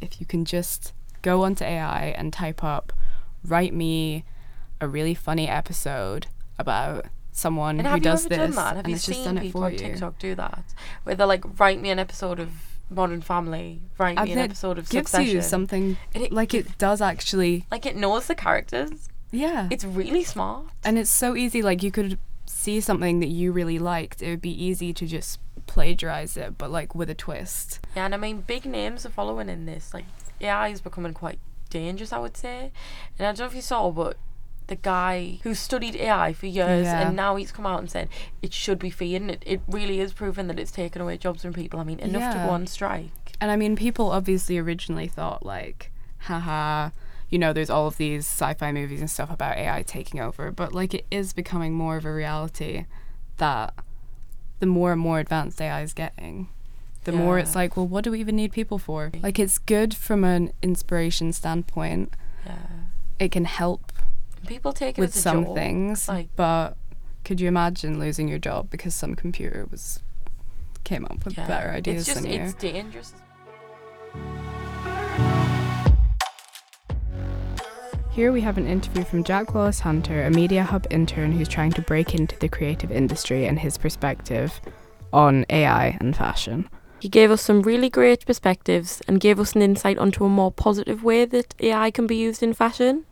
if 0.00 0.20
you 0.20 0.26
can 0.26 0.44
just 0.44 0.92
go 1.22 1.44
onto 1.44 1.64
AI 1.64 2.14
and 2.18 2.32
type 2.32 2.62
up 2.64 2.92
write 3.44 3.72
me 3.74 4.24
a 4.80 4.88
really 4.88 5.14
funny 5.14 5.48
episode 5.48 6.26
about 6.58 7.06
someone 7.30 7.78
and 7.78 7.86
who 7.86 7.94
have 7.94 8.02
does 8.02 8.24
you 8.24 8.30
ever 8.32 8.46
this 8.46 8.56
done 8.56 8.64
that? 8.64 8.76
Have 8.76 8.84
and 8.84 8.92
you 8.92 8.98
seen 8.98 9.24
done 9.24 9.38
it 9.38 9.42
people 9.42 9.60
for 9.62 9.66
on 9.66 9.72
you. 9.72 9.78
TikTok 9.78 10.18
do 10.18 10.34
that? 10.34 10.64
Where 11.04 11.14
they're 11.14 11.26
like, 11.26 11.44
write 11.58 11.80
me 11.80 11.90
an 11.90 11.98
episode 11.98 12.38
of 12.38 12.50
Modern 12.90 13.22
Family, 13.22 13.80
write 13.98 14.18
And 14.18 14.26
me 14.26 14.32
an 14.32 14.38
episode 14.38 14.78
of 14.78 14.88
gives 14.90 15.10
Succession. 15.10 15.36
you 15.36 15.42
something 15.42 15.96
And 16.14 16.24
it 16.24 16.32
like 16.32 16.52
it 16.54 16.76
does 16.78 17.00
actually 17.00 17.66
Like 17.70 17.86
it 17.86 17.96
knows 17.96 18.26
the 18.26 18.34
characters. 18.34 19.08
yeah 19.30 19.68
It's 19.70 19.84
really 19.84 20.24
smart. 20.24 20.66
And 20.84 20.98
it's 20.98 21.10
so 21.10 21.34
easy, 21.36 21.62
like 21.62 21.82
you 21.82 21.90
could 21.90 22.18
see 22.46 22.80
something 22.80 23.20
that 23.20 23.28
you 23.28 23.50
really 23.50 23.78
liked. 23.78 24.22
It 24.22 24.28
would 24.30 24.42
be 24.42 24.64
easy 24.64 24.92
to 24.92 25.06
just 25.06 25.40
plagiarize 25.72 26.36
it, 26.36 26.58
but 26.58 26.70
like 26.70 26.94
with 26.94 27.08
a 27.08 27.14
twist. 27.14 27.80
Yeah, 27.96 28.04
and 28.04 28.14
I 28.14 28.18
mean, 28.18 28.42
big 28.42 28.66
names 28.66 29.06
are 29.06 29.10
following 29.10 29.48
in 29.48 29.64
this. 29.64 29.94
Like, 29.94 30.04
AI 30.40 30.68
is 30.68 30.80
becoming 30.82 31.14
quite 31.14 31.38
dangerous, 31.70 32.12
I 32.12 32.18
would 32.18 32.36
say. 32.36 32.72
And 33.18 33.26
I 33.26 33.30
don't 33.32 33.38
know 33.40 33.46
if 33.46 33.54
you 33.54 33.62
saw, 33.62 33.90
but 33.90 34.16
the 34.66 34.76
guy 34.76 35.40
who 35.42 35.54
studied 35.54 35.96
AI 35.96 36.32
for 36.34 36.46
years 36.46 36.84
Yeah. 36.86 37.06
and 37.08 37.16
now 37.16 37.36
he's 37.36 37.50
come 37.52 37.66
out 37.66 37.80
and 37.80 37.90
said 37.90 38.08
it 38.42 38.52
should 38.52 38.78
be 38.78 38.90
free, 38.90 39.14
and 39.14 39.30
it, 39.30 39.42
it 39.46 39.60
really 39.66 39.98
is 40.00 40.12
proven 40.12 40.46
that 40.48 40.58
it's 40.58 40.70
taken 40.70 41.00
away 41.00 41.16
jobs 41.16 41.42
from 41.42 41.52
people. 41.54 41.80
I 41.80 41.84
mean, 41.84 41.98
enough 42.00 42.34
to 42.34 42.38
go 42.44 42.50
on 42.50 42.66
strike. 42.66 43.32
And 43.40 43.50
I 43.50 43.56
mean, 43.56 43.74
people 43.74 44.10
obviously 44.10 44.58
originally 44.58 45.08
thought 45.08 45.44
like, 45.44 45.90
haha, 46.18 46.90
you 47.30 47.38
know, 47.38 47.52
there's 47.54 47.70
all 47.70 47.86
of 47.86 47.96
these 47.96 48.26
sci-fi 48.26 48.70
movies 48.72 49.00
and 49.00 49.10
stuff 49.10 49.30
about 49.30 49.56
AI 49.56 49.82
taking 49.82 50.20
over, 50.20 50.50
but 50.52 50.74
like 50.74 50.92
it 50.92 51.06
is 51.10 51.32
becoming 51.32 51.72
more 51.72 51.96
of 51.96 52.04
a 52.04 52.12
reality 52.12 52.84
that 53.38 53.72
the 54.62 54.66
more 54.66 54.92
and 54.92 55.00
more 55.00 55.18
advanced 55.18 55.60
AI 55.60 55.82
is 55.82 55.92
getting, 55.92 56.46
the 57.02 57.10
more 57.10 57.36
it's 57.36 57.56
like, 57.56 57.76
well, 57.76 57.84
what 57.88 58.04
do 58.04 58.12
we 58.12 58.20
even 58.20 58.36
need 58.36 58.52
people 58.52 58.78
for? 58.78 59.10
Like 59.20 59.40
it's 59.40 59.58
good 59.58 59.92
from 59.92 60.22
an 60.22 60.52
inspiration 60.62 61.32
standpoint. 61.32 62.14
Yeah. 62.46 62.58
It 63.18 63.32
can 63.32 63.44
help 63.44 63.90
People 64.46 64.72
take 64.72 64.98
it 64.98 65.00
with 65.00 65.12
some 65.16 65.52
things, 65.52 66.06
like- 66.06 66.28
but 66.36 66.76
could 67.24 67.40
you 67.40 67.48
imagine 67.48 67.98
losing 67.98 68.28
your 68.28 68.38
job 68.38 68.70
because 68.70 68.94
some 68.94 69.16
computer 69.16 69.66
was 69.68 69.98
came 70.84 71.04
up 71.06 71.24
with 71.24 71.36
Yeah. 71.36 71.48
better 71.48 71.70
ideas 71.70 72.02
It's 72.02 72.06
just, 72.06 72.22
than 72.22 72.32
you? 72.32 72.40
it's 72.42 72.54
dangerous. 72.54 73.14
Here 78.12 78.30
we 78.30 78.42
have 78.42 78.58
an 78.58 78.66
interview 78.66 79.04
from 79.04 79.24
Jack 79.24 79.54
Wallace 79.54 79.80
Hunter, 79.80 80.24
a 80.24 80.30
Media 80.30 80.64
Hub 80.64 80.86
intern 80.90 81.32
who's 81.32 81.48
trying 81.48 81.72
to 81.72 81.80
break 81.80 82.14
into 82.14 82.38
the 82.38 82.48
creative 82.48 82.92
industry 82.92 83.46
and 83.46 83.58
his 83.58 83.78
perspective 83.78 84.60
on 85.14 85.46
AI 85.48 85.96
and 85.98 86.14
fashion. 86.14 86.68
He 87.00 87.08
gave 87.08 87.30
us 87.30 87.40
some 87.40 87.62
really 87.62 87.88
great 87.88 88.26
perspectives 88.26 89.00
and 89.08 89.18
gave 89.18 89.40
us 89.40 89.54
an 89.54 89.62
insight 89.62 89.96
onto 89.96 90.26
a 90.26 90.28
more 90.28 90.52
positive 90.52 91.02
way 91.02 91.24
that 91.24 91.54
AI 91.60 91.90
can 91.90 92.06
be 92.06 92.16
used 92.16 92.42
in 92.42 92.52
fashion. 92.52 93.06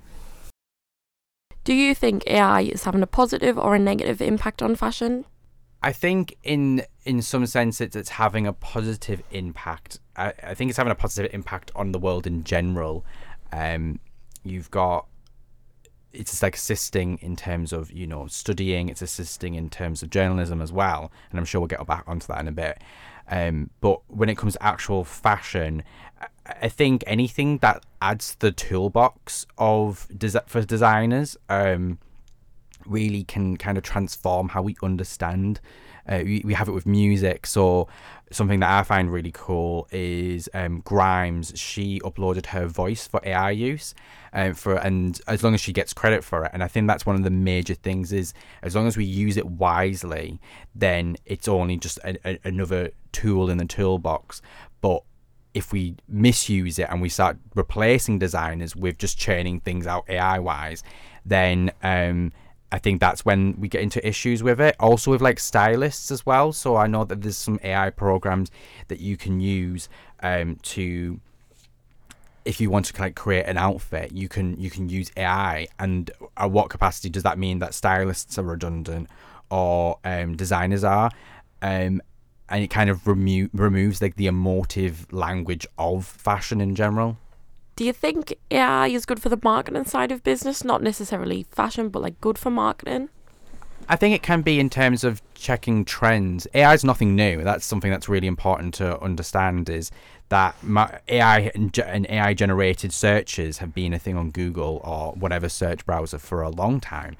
Do 1.64 1.72
you 1.72 1.94
think 1.94 2.22
AI 2.26 2.60
is 2.60 2.84
having 2.84 3.02
a 3.02 3.06
positive 3.06 3.56
or 3.56 3.74
a 3.74 3.78
negative 3.78 4.20
impact 4.20 4.60
on 4.60 4.76
fashion? 4.76 5.24
I 5.82 5.94
think 5.94 6.36
in 6.42 6.82
in 7.06 7.22
some 7.22 7.46
sense 7.46 7.80
it's, 7.80 7.96
it's 7.96 8.10
having 8.10 8.46
a 8.46 8.52
positive 8.52 9.22
impact. 9.30 9.98
I, 10.14 10.34
I 10.42 10.52
think 10.52 10.68
it's 10.68 10.76
having 10.76 10.90
a 10.90 10.94
positive 10.94 11.32
impact 11.32 11.70
on 11.74 11.92
the 11.92 11.98
world 11.98 12.26
in 12.26 12.44
general. 12.44 13.06
Um, 13.50 13.98
you've 14.42 14.70
got 14.70 15.06
it's 16.12 16.42
like 16.42 16.56
assisting 16.56 17.18
in 17.22 17.36
terms 17.36 17.72
of 17.72 17.92
you 17.92 18.06
know 18.06 18.26
studying. 18.26 18.88
It's 18.88 19.02
assisting 19.02 19.54
in 19.54 19.70
terms 19.70 20.02
of 20.02 20.10
journalism 20.10 20.60
as 20.60 20.72
well, 20.72 21.12
and 21.30 21.38
I'm 21.38 21.44
sure 21.44 21.60
we'll 21.60 21.68
get 21.68 21.86
back 21.86 22.04
onto 22.06 22.26
that 22.28 22.40
in 22.40 22.48
a 22.48 22.52
bit. 22.52 22.82
Um, 23.28 23.70
but 23.80 24.00
when 24.08 24.28
it 24.28 24.36
comes 24.36 24.54
to 24.54 24.62
actual 24.62 25.04
fashion, 25.04 25.84
I- 26.46 26.68
think 26.68 27.04
anything 27.06 27.58
that 27.58 27.86
adds 28.02 28.32
to 28.32 28.40
the 28.40 28.52
toolbox 28.52 29.46
of 29.56 30.08
desi- 30.12 30.48
for 30.48 30.62
designers. 30.62 31.36
Um, 31.48 31.98
really 32.86 33.24
can 33.24 33.56
kind 33.56 33.76
of 33.76 33.84
transform 33.84 34.48
how 34.48 34.62
we 34.62 34.74
understand. 34.82 35.60
Uh, 36.10 36.22
we, 36.24 36.42
we 36.44 36.54
have 36.54 36.68
it 36.68 36.72
with 36.72 36.86
music. 36.86 37.46
So 37.46 37.88
something 38.32 38.60
that 38.60 38.70
I 38.70 38.82
find 38.82 39.12
really 39.12 39.30
cool 39.32 39.88
is 39.90 40.48
um, 40.54 40.80
Grimes. 40.80 41.52
She 41.56 42.00
uploaded 42.00 42.46
her 42.46 42.66
voice 42.66 43.06
for 43.06 43.20
AI 43.24 43.52
use, 43.52 43.94
um, 44.32 44.54
for 44.54 44.74
and 44.74 45.20
as 45.26 45.42
long 45.42 45.54
as 45.54 45.60
she 45.60 45.72
gets 45.72 45.92
credit 45.92 46.24
for 46.24 46.44
it, 46.44 46.50
and 46.52 46.62
I 46.62 46.68
think 46.68 46.86
that's 46.88 47.06
one 47.06 47.16
of 47.16 47.22
the 47.22 47.30
major 47.30 47.74
things 47.74 48.12
is 48.12 48.34
as 48.62 48.74
long 48.74 48.86
as 48.86 48.96
we 48.96 49.04
use 49.04 49.36
it 49.36 49.46
wisely, 49.46 50.40
then 50.74 51.16
it's 51.26 51.48
only 51.48 51.76
just 51.76 51.98
a, 51.98 52.16
a, 52.28 52.38
another 52.44 52.90
tool 53.12 53.50
in 53.50 53.58
the 53.58 53.64
toolbox. 53.64 54.42
But 54.80 55.02
if 55.52 55.72
we 55.72 55.96
misuse 56.08 56.78
it 56.78 56.86
and 56.90 57.00
we 57.00 57.08
start 57.08 57.36
replacing 57.54 58.18
designers 58.18 58.76
with 58.76 58.98
just 58.98 59.18
churning 59.18 59.60
things 59.60 59.86
out 59.86 60.04
AI 60.08 60.38
wise, 60.38 60.82
then 61.24 61.72
um, 61.82 62.32
I 62.72 62.78
think 62.78 63.00
that's 63.00 63.24
when 63.24 63.54
we 63.58 63.68
get 63.68 63.82
into 63.82 64.06
issues 64.06 64.42
with 64.42 64.60
it. 64.60 64.76
Also 64.78 65.10
with 65.10 65.20
like 65.20 65.40
stylists 65.40 66.10
as 66.10 66.24
well. 66.24 66.52
So 66.52 66.76
I 66.76 66.86
know 66.86 67.04
that 67.04 67.22
there's 67.22 67.36
some 67.36 67.58
AI 67.62 67.90
programs 67.90 68.50
that 68.88 69.00
you 69.00 69.16
can 69.16 69.40
use 69.40 69.88
um, 70.22 70.56
to 70.62 71.20
if 72.44 72.60
you 72.60 72.70
want 72.70 72.86
to 72.86 73.00
like 73.00 73.14
create 73.14 73.46
an 73.46 73.58
outfit, 73.58 74.12
you 74.12 74.28
can 74.28 74.58
you 74.58 74.70
can 74.70 74.88
use 74.88 75.10
AI. 75.16 75.68
And 75.78 76.10
at 76.36 76.50
what 76.50 76.70
capacity 76.70 77.08
does 77.10 77.22
that 77.24 77.38
mean 77.38 77.58
that 77.58 77.74
stylists 77.74 78.38
are 78.38 78.42
redundant 78.42 79.08
or 79.50 79.98
um, 80.04 80.36
designers 80.36 80.84
are? 80.84 81.10
Um, 81.62 82.00
and 82.48 82.64
it 82.64 82.68
kind 82.68 82.90
of 82.90 83.06
remo- 83.06 83.48
removes 83.52 84.02
like 84.02 84.16
the 84.16 84.26
emotive 84.26 85.12
language 85.12 85.66
of 85.78 86.06
fashion 86.06 86.60
in 86.60 86.74
general. 86.74 87.16
Do 87.80 87.86
you 87.86 87.94
think 87.94 88.34
AI 88.50 88.88
is 88.88 89.06
good 89.06 89.22
for 89.22 89.30
the 89.30 89.40
marketing 89.42 89.86
side 89.86 90.12
of 90.12 90.22
business? 90.22 90.62
Not 90.64 90.82
necessarily 90.82 91.46
fashion, 91.50 91.88
but 91.88 92.02
like 92.02 92.20
good 92.20 92.36
for 92.36 92.50
marketing? 92.50 93.08
I 93.88 93.96
think 93.96 94.14
it 94.14 94.22
can 94.22 94.42
be 94.42 94.60
in 94.60 94.68
terms 94.68 95.02
of 95.02 95.22
checking 95.32 95.86
trends. 95.86 96.46
AI 96.52 96.74
is 96.74 96.84
nothing 96.84 97.16
new. 97.16 97.42
That's 97.42 97.64
something 97.64 97.90
that's 97.90 98.06
really 98.06 98.26
important 98.26 98.74
to 98.74 99.00
understand. 99.00 99.70
Is 99.70 99.90
that 100.28 100.56
AI 101.08 101.50
and, 101.54 102.06
AI 102.10 102.34
generated 102.34 102.92
searches 102.92 103.56
have 103.56 103.72
been 103.72 103.94
a 103.94 103.98
thing 103.98 104.14
on 104.14 104.30
Google 104.30 104.82
or 104.84 105.12
whatever 105.12 105.48
search 105.48 105.86
browser 105.86 106.18
for 106.18 106.42
a 106.42 106.50
long 106.50 106.80
time. 106.80 107.16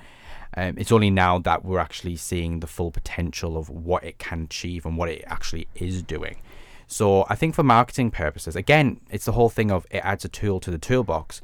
Um, 0.55 0.75
it's 0.77 0.93
only 0.93 1.09
now 1.09 1.39
that 1.39 1.65
we're 1.65 1.79
actually 1.79 2.17
seeing 2.17 2.61
the 2.61 2.67
full 2.67 2.91
potential 2.91 3.57
of 3.57 3.71
what 3.71 4.05
it 4.05 4.19
can 4.19 4.43
achieve 4.43 4.85
and 4.85 4.99
what 4.99 5.09
it 5.09 5.25
actually 5.27 5.69
is 5.75 6.03
doing. 6.03 6.37
So 6.91 7.25
I 7.29 7.37
think 7.37 7.55
for 7.55 7.63
marketing 7.63 8.11
purposes, 8.11 8.57
again, 8.57 9.01
it's 9.11 9.25
the 9.25 9.33
whole 9.33 9.49
thing 9.49 9.71
of 9.71 9.87
it 9.93 9.99
adds 9.99 10.25
a 10.25 10.29
tool 10.29 10.59
to 10.59 10.73
the 10.73 10.79
toolbox, 10.79 11.41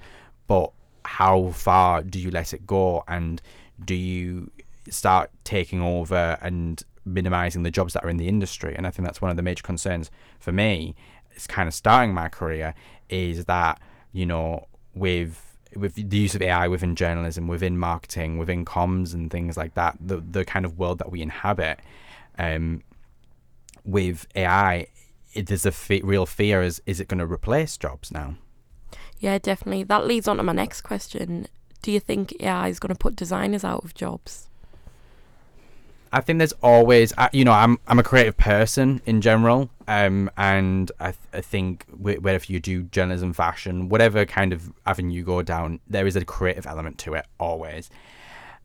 but 0.48 0.72
how 1.04 1.50
far 1.52 2.02
do 2.02 2.18
you 2.18 2.32
let 2.32 2.52
it 2.52 2.66
go 2.66 3.04
and 3.06 3.40
do 3.82 3.94
you 3.94 4.50
start 4.90 5.30
taking 5.44 5.80
over 5.80 6.36
and 6.42 6.82
minimizing 7.04 7.62
the 7.62 7.70
jobs 7.70 7.92
that 7.92 8.04
are 8.04 8.08
in 8.08 8.16
the 8.16 8.26
industry? 8.26 8.74
And 8.74 8.88
I 8.88 8.90
think 8.90 9.06
that's 9.06 9.22
one 9.22 9.30
of 9.30 9.36
the 9.36 9.42
major 9.44 9.62
concerns 9.62 10.10
for 10.40 10.50
me. 10.50 10.96
It's 11.30 11.46
kind 11.46 11.68
of 11.68 11.74
starting 11.74 12.12
my 12.12 12.28
career 12.28 12.74
is 13.08 13.44
that, 13.44 13.80
you 14.12 14.26
know, 14.26 14.66
with 14.94 15.40
with 15.76 15.94
the 15.94 16.16
use 16.16 16.34
of 16.34 16.42
AI 16.42 16.66
within 16.66 16.96
journalism, 16.96 17.46
within 17.46 17.78
marketing, 17.78 18.36
within 18.36 18.64
comms 18.64 19.14
and 19.14 19.30
things 19.30 19.56
like 19.56 19.74
that, 19.74 19.96
the 20.00 20.16
the 20.16 20.44
kind 20.44 20.64
of 20.64 20.76
world 20.76 20.98
that 20.98 21.12
we 21.12 21.22
inhabit, 21.22 21.78
um, 22.36 22.82
with 23.84 24.26
AI, 24.34 24.88
there's 25.42 25.66
a 25.66 25.72
fe- 25.72 26.02
real 26.02 26.26
fear: 26.26 26.62
is 26.62 26.82
is 26.86 27.00
it 27.00 27.08
going 27.08 27.18
to 27.18 27.26
replace 27.26 27.76
jobs 27.76 28.10
now? 28.10 28.36
Yeah, 29.18 29.38
definitely. 29.38 29.84
That 29.84 30.06
leads 30.06 30.28
on 30.28 30.36
to 30.36 30.42
my 30.42 30.52
next 30.52 30.82
question. 30.82 31.48
Do 31.82 31.90
you 31.90 32.00
think 32.00 32.34
AI 32.40 32.68
is 32.68 32.78
going 32.78 32.92
to 32.94 32.98
put 32.98 33.16
designers 33.16 33.64
out 33.64 33.84
of 33.84 33.94
jobs? 33.94 34.48
I 36.12 36.20
think 36.20 36.38
there's 36.38 36.54
always, 36.62 37.12
you 37.32 37.44
know, 37.44 37.52
I'm 37.52 37.78
I'm 37.86 37.98
a 37.98 38.02
creative 38.02 38.36
person 38.36 39.00
in 39.06 39.20
general, 39.20 39.70
um, 39.88 40.30
and 40.36 40.90
I, 41.00 41.06
th- 41.06 41.18
I 41.32 41.40
think 41.40 41.84
wh- 41.90 42.22
whether 42.22 42.40
you 42.46 42.60
do 42.60 42.84
journalism, 42.84 43.32
fashion, 43.32 43.88
whatever 43.88 44.24
kind 44.24 44.52
of 44.52 44.72
avenue 44.86 45.16
you 45.16 45.24
go 45.24 45.42
down, 45.42 45.80
there 45.88 46.06
is 46.06 46.16
a 46.16 46.24
creative 46.24 46.66
element 46.66 46.98
to 46.98 47.14
it 47.14 47.26
always. 47.38 47.90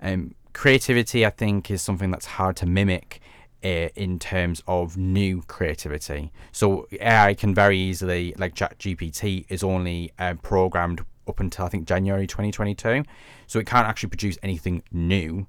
Um, 0.02 0.36
creativity, 0.54 1.26
I 1.26 1.30
think, 1.30 1.72
is 1.72 1.82
something 1.82 2.12
that's 2.12 2.26
hard 2.26 2.56
to 2.58 2.66
mimic 2.66 3.22
in 3.64 4.20
terms 4.20 4.64
of 4.68 4.98
new 4.98 5.42
creativity. 5.44 6.32
So 6.52 6.88
AI 7.00 7.34
can 7.34 7.54
very 7.54 7.78
easily, 7.78 8.34
like 8.38 8.56
ChatGPT, 8.56 9.46
is 9.50 9.64
only 9.64 10.12
uh, 10.18 10.36
programmed 10.42 11.06
up 11.28 11.40
until 11.40 11.66
I 11.66 11.70
think 11.70 11.88
January 11.88 12.28
2022, 12.28 13.04
so 13.48 13.60
it 13.60 13.68
can't 13.68 13.88
actually 13.88 14.10
produce 14.10 14.38
anything 14.44 14.84
new 14.92 15.48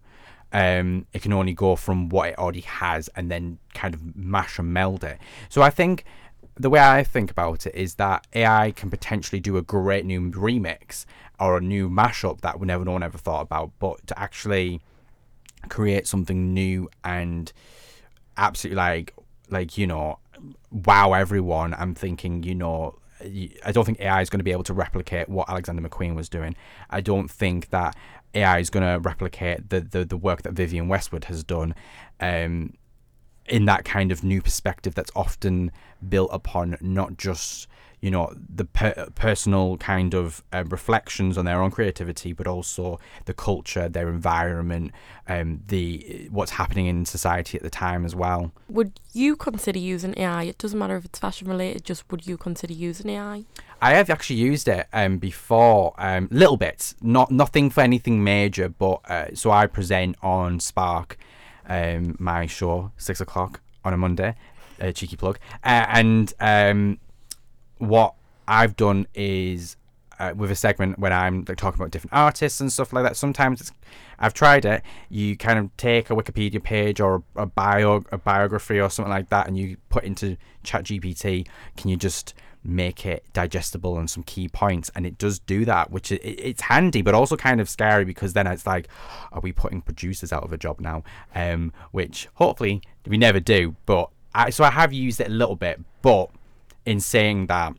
um, 0.53 1.07
it 1.13 1.23
can 1.23 1.33
only 1.33 1.55
go 1.55 1.77
from 1.77 2.09
what 2.09 2.29
it 2.29 2.39
already 2.39 2.61
has 2.61 3.09
and 3.17 3.31
then 3.31 3.59
kind 3.75 3.95
of 3.95 4.17
mash 4.17 4.59
and 4.59 4.73
meld 4.73 5.03
it. 5.03 5.19
So 5.49 5.63
I 5.63 5.71
think 5.71 6.05
the 6.57 6.69
way 6.69 6.81
I 6.81 7.03
think 7.03 7.31
about 7.31 7.67
it 7.67 7.75
is 7.75 7.95
that 7.95 8.27
AI 8.35 8.73
can 8.73 8.91
potentially 8.91 9.41
do 9.41 9.57
a 9.57 9.63
great 9.63 10.05
new 10.05 10.31
remix 10.31 11.07
or 11.41 11.57
a 11.57 11.61
new 11.61 11.89
mashup 11.89 12.43
that 12.43 12.61
we 12.61 12.67
never 12.67 12.85
no 12.85 12.93
one 12.93 13.03
ever 13.03 13.17
thought 13.17 13.41
about, 13.41 13.71
but 13.79 14.07
to 14.09 14.19
actually 14.19 14.83
create 15.69 16.07
something 16.07 16.53
new 16.53 16.91
and 17.03 17.53
absolutely 18.37 18.77
like 18.77 19.15
like 19.51 19.79
you 19.79 19.87
know 19.87 20.19
wow 20.71 21.13
everyone. 21.13 21.75
I'm 21.75 21.95
thinking 21.95 22.43
you 22.43 22.55
know 22.55 22.99
i 23.65 23.71
don't 23.71 23.85
think 23.85 24.01
ai 24.01 24.21
is 24.21 24.29
going 24.29 24.41
to 24.41 24.45
be 24.45 24.51
able 24.51 24.65
to 24.65 24.75
replicate 24.75 25.29
what 25.29 25.49
alexander 25.49 25.87
mcqueen 25.87 26.15
was 26.15 26.29
doing. 26.29 26.57
I 26.91 27.01
don't 27.01 27.31
think 27.31 27.71
that 27.71 27.97
ai 28.35 28.59
is 28.59 28.71
going 28.71 28.83
to 28.83 28.99
replicate 29.01 29.71
the, 29.71 29.81
the 29.81 30.05
the 30.05 30.17
work 30.17 30.43
that 30.43 30.55
vivienne 30.55 30.89
westwood 30.89 31.25
has 31.25 31.45
done 31.45 31.75
um 32.21 32.73
in 33.47 33.65
that 33.67 33.85
kind 33.85 34.13
of 34.13 34.23
new 34.23 34.41
perspective 34.41 34.95
that's 34.95 35.11
often 35.15 35.71
built 36.09 36.31
upon 36.33 36.77
not 36.81 37.17
just 37.17 37.69
you 38.03 38.11
know 38.11 38.35
the 38.55 38.65
per- 38.67 39.09
personal 39.15 39.79
kind 39.79 40.13
of 40.13 40.43
uh, 40.53 40.65
reflections 40.69 41.39
on 41.39 41.45
their 41.47 41.63
own 41.63 41.71
creativity 41.71 42.33
but 42.33 42.47
also 42.47 42.99
the 43.25 43.33
culture 43.33 43.89
their 43.89 44.09
environment 44.09 44.91
um 45.29 45.61
the 45.69 46.29
what's 46.31 46.51
happening 46.53 46.87
in 46.87 47.07
society 47.07 47.57
at 47.57 47.63
the 47.63 47.71
time 47.71 48.05
as 48.05 48.15
well 48.15 48.53
Would 48.69 49.01
you 49.15 49.37
consider 49.37 49.79
using 49.79 50.15
AI? 50.19 50.45
It 50.45 50.59
doesn't 50.59 50.79
matter 50.79 50.97
if 50.97 51.05
it's 51.05 51.19
fashion 51.19 51.47
related, 51.49 51.85
just 51.85 52.11
would 52.11 52.27
you 52.27 52.37
consider 52.37 52.73
using 52.73 53.11
AI? 53.11 53.45
I 53.81 53.95
have 53.95 54.11
actually 54.11 54.41
used 54.41 54.67
it 54.69 54.87
um 54.93 55.19
before 55.19 55.95
um 55.97 56.29
little 56.33 56.57
bits 56.57 56.97
not 57.01 57.31
nothing 57.31 57.71
for 57.71 57.83
anything 57.83 58.25
major 58.25 58.69
but 58.69 59.01
uh, 59.09 59.27
so 59.35 59.51
I 59.53 59.67
present 59.69 60.17
on 60.23 60.59
Spark 60.61 61.17
um 61.69 62.17
my 62.19 62.47
show 62.47 62.91
six 62.97 63.21
o'clock 63.21 63.61
on 63.85 63.93
a 63.93 63.97
Monday 63.97 64.35
uh, 64.81 64.91
cheeky 64.91 65.17
plug 65.17 65.39
uh, 65.65 65.87
and 65.89 66.35
um 66.41 66.99
what 67.83 68.15
I've 68.47 68.77
done 68.77 69.09
is 69.13 69.77
uh, 70.21 70.33
with 70.37 70.53
a 70.53 70.55
segment 70.55 71.01
when 71.01 71.13
I'm 71.13 71.45
like 71.49 71.57
talking 71.57 71.81
about 71.81 71.91
different 71.91 72.13
artists 72.13 72.61
and 72.61 72.73
stuff 72.73 72.93
like 72.93 73.03
that. 73.03 73.17
Sometimes 73.17 73.73
I've 74.21 74.35
tried 74.35 74.65
it. 74.65 74.83
You 75.09 75.37
kind 75.37 75.59
of 75.59 75.77
take 75.77 76.11
a 76.11 76.15
Wikipedia 76.15 76.63
page 76.63 77.01
or 77.01 77.25
a 77.35 77.45
bio, 77.45 78.05
a 78.13 78.19
biography 78.19 78.79
or 78.79 78.89
something 78.89 79.11
like 79.11 79.31
that, 79.31 79.49
and 79.49 79.59
you 79.59 79.79
put 79.89 80.05
into 80.05 80.37
ChatGPT. 80.65 81.49
Can 81.77 81.91
you 81.91 81.97
just 81.97 82.35
make 82.63 83.05
it 83.05 83.25
digestible 83.33 83.99
and 83.99 84.09
some 84.09 84.23
key 84.23 84.49
points? 84.49 84.93
And 84.95 85.05
it 85.05 85.19
does 85.19 85.41
do 85.41 85.65
that, 85.65 85.91
which 85.91 86.13
it, 86.13 86.21
it's 86.23 86.63
handy, 86.63 87.03
but 87.03 87.15
also 87.15 87.37
kind 87.37 87.61
of 87.61 87.69
scary 87.69 88.05
because 88.05 88.33
then 88.33 88.47
it's 88.47 88.65
like, 88.65 88.87
are 89.33 89.41
we 89.41 89.51
putting 89.51 89.83
producers 89.83 90.33
out 90.33 90.45
of 90.45 90.53
a 90.53 90.57
job 90.57 90.81
now? 90.81 91.03
Um, 91.35 91.73
which 91.91 92.29
hopefully 92.35 92.81
we 93.09 93.19
never 93.19 93.41
do. 93.41 93.75
But 93.87 94.09
I, 94.33 94.51
so 94.51 94.63
I 94.63 94.71
have 94.71 94.93
used 94.93 95.21
it 95.21 95.27
a 95.27 95.31
little 95.31 95.57
bit, 95.57 95.81
but 96.01 96.31
in 96.85 97.01
saying 97.01 97.47
that, 97.47 97.75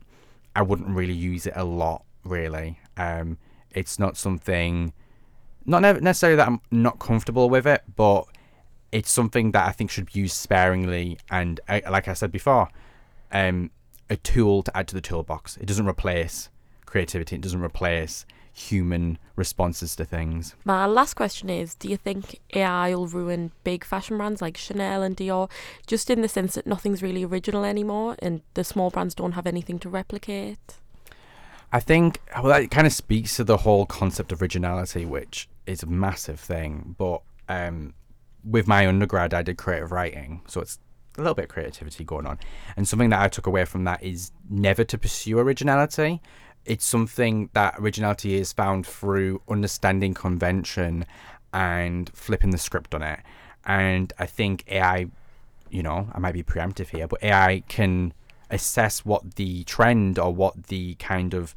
I 0.56 0.62
wouldn't 0.62 0.88
really 0.88 1.14
use 1.14 1.46
it 1.46 1.54
a 1.56 1.64
lot. 1.64 2.04
Really, 2.24 2.78
um, 2.96 3.38
it's 3.70 3.98
not 3.98 4.16
something, 4.16 4.92
not 5.66 5.82
ne- 5.82 6.00
necessarily 6.00 6.36
that 6.36 6.48
I'm 6.48 6.60
not 6.70 6.98
comfortable 6.98 7.50
with 7.50 7.66
it, 7.66 7.82
but 7.96 8.24
it's 8.92 9.10
something 9.10 9.50
that 9.50 9.68
I 9.68 9.72
think 9.72 9.90
should 9.90 10.06
be 10.06 10.20
used 10.20 10.36
sparingly. 10.36 11.18
And 11.30 11.60
uh, 11.68 11.80
like 11.90 12.08
I 12.08 12.14
said 12.14 12.32
before, 12.32 12.68
um, 13.32 13.70
a 14.08 14.16
tool 14.16 14.62
to 14.62 14.76
add 14.76 14.88
to 14.88 14.94
the 14.94 15.00
toolbox. 15.00 15.56
It 15.58 15.66
doesn't 15.66 15.86
replace 15.86 16.48
creativity. 16.86 17.36
It 17.36 17.42
doesn't 17.42 17.60
replace 17.60 18.24
human 18.54 19.18
responses 19.36 19.96
to 19.96 20.04
things. 20.04 20.54
My 20.64 20.86
last 20.86 21.14
question 21.14 21.50
is 21.50 21.74
Do 21.74 21.88
you 21.88 21.96
think 21.96 22.40
AI 22.54 22.94
will 22.94 23.08
ruin 23.08 23.50
big 23.64 23.84
fashion 23.84 24.16
brands 24.16 24.40
like 24.40 24.56
Chanel 24.56 25.02
and 25.02 25.16
Dior, 25.16 25.50
just 25.86 26.08
in 26.08 26.22
the 26.22 26.28
sense 26.28 26.54
that 26.54 26.66
nothing's 26.66 27.02
really 27.02 27.24
original 27.24 27.64
anymore 27.64 28.16
and 28.20 28.42
the 28.54 28.64
small 28.64 28.90
brands 28.90 29.14
don't 29.14 29.32
have 29.32 29.46
anything 29.46 29.78
to 29.80 29.88
replicate? 29.88 30.76
I 31.72 31.80
think 31.80 32.20
well, 32.36 32.60
that 32.60 32.70
kind 32.70 32.86
of 32.86 32.92
speaks 32.92 33.36
to 33.36 33.44
the 33.44 33.58
whole 33.58 33.84
concept 33.86 34.30
of 34.30 34.40
originality, 34.40 35.04
which 35.04 35.48
is 35.66 35.82
a 35.82 35.86
massive 35.86 36.38
thing. 36.38 36.94
But 36.96 37.22
um, 37.48 37.94
with 38.44 38.68
my 38.68 38.86
undergrad, 38.86 39.34
I 39.34 39.42
did 39.42 39.58
creative 39.58 39.90
writing, 39.90 40.42
so 40.46 40.60
it's 40.60 40.78
a 41.16 41.20
little 41.20 41.34
bit 41.34 41.46
of 41.46 41.48
creativity 41.50 42.04
going 42.04 42.26
on. 42.26 42.38
And 42.76 42.86
something 42.86 43.10
that 43.10 43.20
I 43.20 43.28
took 43.28 43.46
away 43.46 43.64
from 43.64 43.84
that 43.84 44.02
is 44.02 44.30
never 44.48 44.84
to 44.84 44.98
pursue 44.98 45.38
originality. 45.38 46.20
It's 46.64 46.84
something 46.84 47.50
that 47.52 47.76
originality 47.78 48.34
is 48.34 48.52
found 48.52 48.86
through 48.86 49.42
understanding 49.48 50.14
convention 50.14 51.04
and 51.52 52.10
flipping 52.14 52.50
the 52.50 52.58
script 52.58 52.94
on 52.94 53.02
it. 53.02 53.20
And 53.64 54.12
I 54.18 54.26
think 54.26 54.64
AI, 54.68 55.06
you 55.70 55.82
know, 55.82 56.08
I 56.12 56.18
might 56.18 56.32
be 56.32 56.42
preemptive 56.42 56.88
here, 56.88 57.06
but 57.06 57.22
AI 57.22 57.62
can 57.68 58.12
assess 58.50 59.04
what 59.04 59.36
the 59.36 59.64
trend 59.64 60.18
or 60.18 60.32
what 60.32 60.64
the 60.64 60.94
kind 60.94 61.34
of 61.34 61.54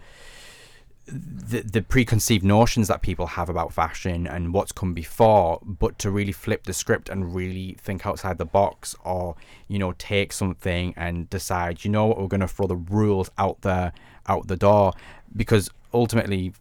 the, 1.08 1.62
the 1.62 1.82
preconceived 1.82 2.44
notions 2.44 2.90
that 2.90 3.02
people 3.02 3.28
have 3.28 3.48
about 3.48 3.72
fashion 3.72 4.28
and 4.28 4.54
what's 4.54 4.74
come 4.74 4.94
before 4.94 5.60
but 5.64 5.98
to 6.00 6.12
really 6.12 6.34
flip 6.34 6.66
the 6.66 6.74
script 6.74 7.08
and 7.08 7.34
really 7.34 7.78
think 7.80 8.06
outside 8.06 8.38
the 8.38 8.46
box 8.46 8.94
or 9.06 9.36
you 9.70 9.80
know 9.80 9.94
take 9.94 10.34
something 10.34 10.94
and 10.98 11.30
decide 11.30 11.86
you 11.86 11.92
know 11.92 12.08
what? 12.08 12.20
We're 12.20 12.28
going 12.28 12.42
to 12.42 12.48
throw 12.48 12.68
the 12.68 12.76
rules 12.76 13.32
out 13.38 13.62
there 13.62 13.94
out 14.28 14.48
the 14.48 14.58
door. 14.58 14.94
Because 15.36 15.70
ultimately 15.94 16.54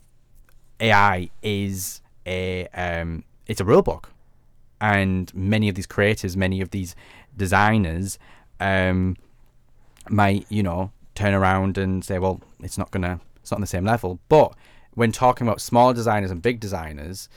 ai 0.81 1.31
is 1.43 2.01
a 2.27 2.69
um 2.69 3.25
it's 3.47 3.61
a 3.61 3.65
rule 3.65 3.83
book. 3.83 4.13
And 4.81 5.35
many 5.35 5.69
of 5.69 5.75
these 5.75 5.87
creators 5.87 6.37
many 6.37 6.61
of 6.61 6.71
these 6.71 6.95
designers 7.37 8.19
um 8.61 9.17
might 10.09 10.47
you 10.49 10.63
know 10.63 10.93
turn 11.17 11.35
around 11.35 11.79
and 11.79 12.05
say 12.05 12.19
well 12.21 12.41
it's 12.61 12.79
not 12.79 12.93
gonna 12.93 13.21
it's 13.47 13.53
not 13.53 13.59
on 13.59 13.61
the 13.61 13.67
same 13.69 13.85
level 13.85 14.19
but 14.29 14.55
when 14.95 15.13
talking 15.13 15.47
about 15.47 15.61
small 15.61 15.95
designers 15.95 16.33
and 16.33 16.43
big 16.43 16.59
designers 16.59 17.29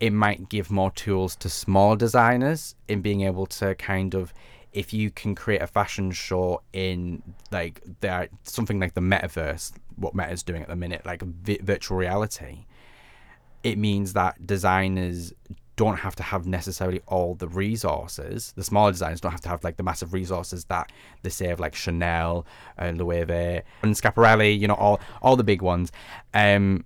it 0.00 0.12
might 0.12 0.48
give 0.48 0.72
more 0.72 0.90
tools 0.90 1.36
to 1.36 1.48
small 1.48 1.94
designers 1.94 2.74
in 2.88 3.00
being 3.00 3.20
able 3.20 3.46
to 3.46 3.76
kind 3.76 4.14
of 4.14 4.34
if 4.72 4.92
you 4.92 5.08
can 5.08 5.36
create 5.36 5.62
a 5.62 5.66
fashion 5.68 6.10
show 6.10 6.60
in 6.72 7.22
like 7.52 7.80
there 8.00 8.28
something 8.42 8.80
like 8.80 8.94
the 8.94 9.00
metaverse 9.00 9.72
what 9.94 10.16
meta's 10.16 10.42
doing 10.42 10.62
at 10.62 10.68
the 10.68 10.74
minute 10.74 11.06
like 11.06 11.22
vi- 11.22 11.60
virtual 11.62 11.96
reality 11.96 12.66
it 13.62 13.78
means 13.78 14.14
that 14.14 14.44
designers 14.44 15.32
don't 15.76 15.98
have 15.98 16.16
to 16.16 16.22
have 16.22 16.46
necessarily 16.46 17.00
all 17.06 17.34
the 17.34 17.48
resources. 17.48 18.52
The 18.56 18.64
smaller 18.64 18.92
designers 18.92 19.20
don't 19.20 19.32
have 19.32 19.42
to 19.42 19.48
have 19.48 19.62
like 19.62 19.76
the 19.76 19.82
massive 19.82 20.12
resources 20.12 20.64
that 20.64 20.90
they 21.22 21.30
say 21.30 21.50
of 21.50 21.60
like 21.60 21.74
Chanel, 21.74 22.46
uh, 22.78 22.92
Loewe, 22.94 23.62
and 23.82 23.94
Schiaparelli. 23.94 24.58
You 24.58 24.68
know, 24.68 24.74
all 24.74 25.00
all 25.22 25.36
the 25.36 25.44
big 25.44 25.62
ones. 25.62 25.92
Um, 26.34 26.84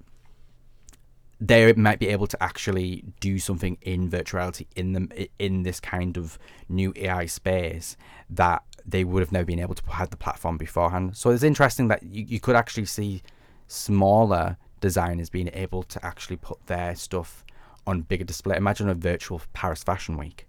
they 1.41 1.73
might 1.73 1.99
be 1.99 2.09
able 2.09 2.27
to 2.27 2.43
actually 2.43 3.03
do 3.21 3.39
something 3.39 3.79
in 3.81 4.11
virtuality 4.11 4.67
in 4.77 4.93
them 4.93 5.11
in 5.39 5.63
this 5.63 5.81
kind 5.81 6.19
of 6.19 6.39
new 6.69 6.93
AI 6.97 7.25
space 7.27 7.97
that 8.29 8.63
they 8.85 9.05
would 9.05 9.21
have 9.21 9.33
never 9.33 9.47
been 9.47 9.59
able 9.59 9.75
to 9.75 9.83
have 9.91 10.11
the 10.11 10.17
platform 10.17 10.59
beforehand. 10.59 11.17
So 11.17 11.31
it's 11.31 11.43
interesting 11.43 11.89
that 11.89 12.03
you, 12.03 12.25
you 12.25 12.41
could 12.41 12.57
actually 12.57 12.85
see 12.85 13.23
smaller 13.69 14.59
designers 14.81 15.31
being 15.31 15.51
able 15.55 15.83
to 15.85 16.05
actually 16.05 16.37
put 16.37 16.67
their 16.67 16.95
stuff 16.95 17.45
on 17.87 18.03
bigger 18.03 18.25
display. 18.25 18.57
Imagine 18.57 18.89
a 18.89 18.95
virtual 18.95 19.41
Paris 19.53 19.83
Fashion 19.83 20.17
Week, 20.17 20.47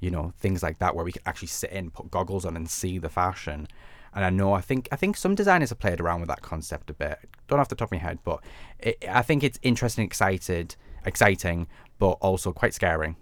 you 0.00 0.10
know, 0.10 0.32
things 0.38 0.62
like 0.62 0.78
that, 0.78 0.94
where 0.94 1.04
we 1.04 1.12
could 1.12 1.22
actually 1.26 1.48
sit 1.48 1.70
in, 1.70 1.90
put 1.90 2.10
goggles 2.10 2.44
on, 2.44 2.56
and 2.56 2.68
see 2.68 2.98
the 2.98 3.08
fashion. 3.08 3.68
And 4.12 4.24
I 4.24 4.30
know 4.30 4.54
I 4.54 4.60
think 4.60 4.88
I 4.90 4.96
think 4.96 5.16
some 5.16 5.34
designers 5.34 5.68
have 5.70 5.78
played 5.78 6.00
around 6.00 6.20
with 6.20 6.28
that 6.28 6.42
concept 6.42 6.90
a 6.90 6.94
bit. 6.94 7.18
Don't 7.46 7.60
off 7.60 7.68
the 7.68 7.76
top 7.76 7.88
of 7.88 7.92
my 7.92 7.98
head, 7.98 8.18
but 8.24 8.40
it, 8.80 9.04
I 9.08 9.22
think 9.22 9.44
it's 9.44 9.58
interesting, 9.62 10.04
excited, 10.04 10.74
exciting, 11.06 11.68
but 11.98 12.12
also 12.20 12.52
quite 12.52 12.74
scary. 12.74 13.14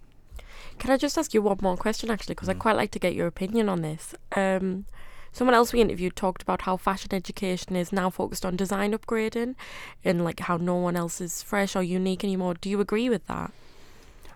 Can 0.79 0.91
I 0.91 0.97
just 0.97 1.17
ask 1.17 1.33
you 1.33 1.41
one 1.41 1.57
more 1.61 1.77
question, 1.77 2.09
actually? 2.09 2.35
Because 2.35 2.47
Mm. 2.47 2.51
I'd 2.51 2.59
quite 2.59 2.75
like 2.75 2.91
to 2.91 2.99
get 2.99 3.13
your 3.13 3.27
opinion 3.27 3.69
on 3.69 3.81
this. 3.81 4.15
Um, 4.35 4.85
someone 5.31 5.55
else 5.55 5.73
we 5.73 5.81
interviewed 5.81 6.15
talked 6.15 6.41
about 6.41 6.63
how 6.63 6.77
fashion 6.77 7.13
education 7.13 7.75
is 7.75 7.91
now 7.91 8.09
focused 8.09 8.45
on 8.45 8.55
design 8.55 8.93
upgrading 8.93 9.55
and 10.03 10.23
like 10.23 10.41
how 10.41 10.57
no 10.57 10.75
one 10.75 10.95
else 10.95 11.21
is 11.21 11.43
fresh 11.43 11.75
or 11.75 11.83
unique 11.83 12.23
anymore. 12.23 12.55
Do 12.55 12.69
you 12.69 12.79
agree 12.79 13.09
with 13.09 13.25
that? 13.27 13.51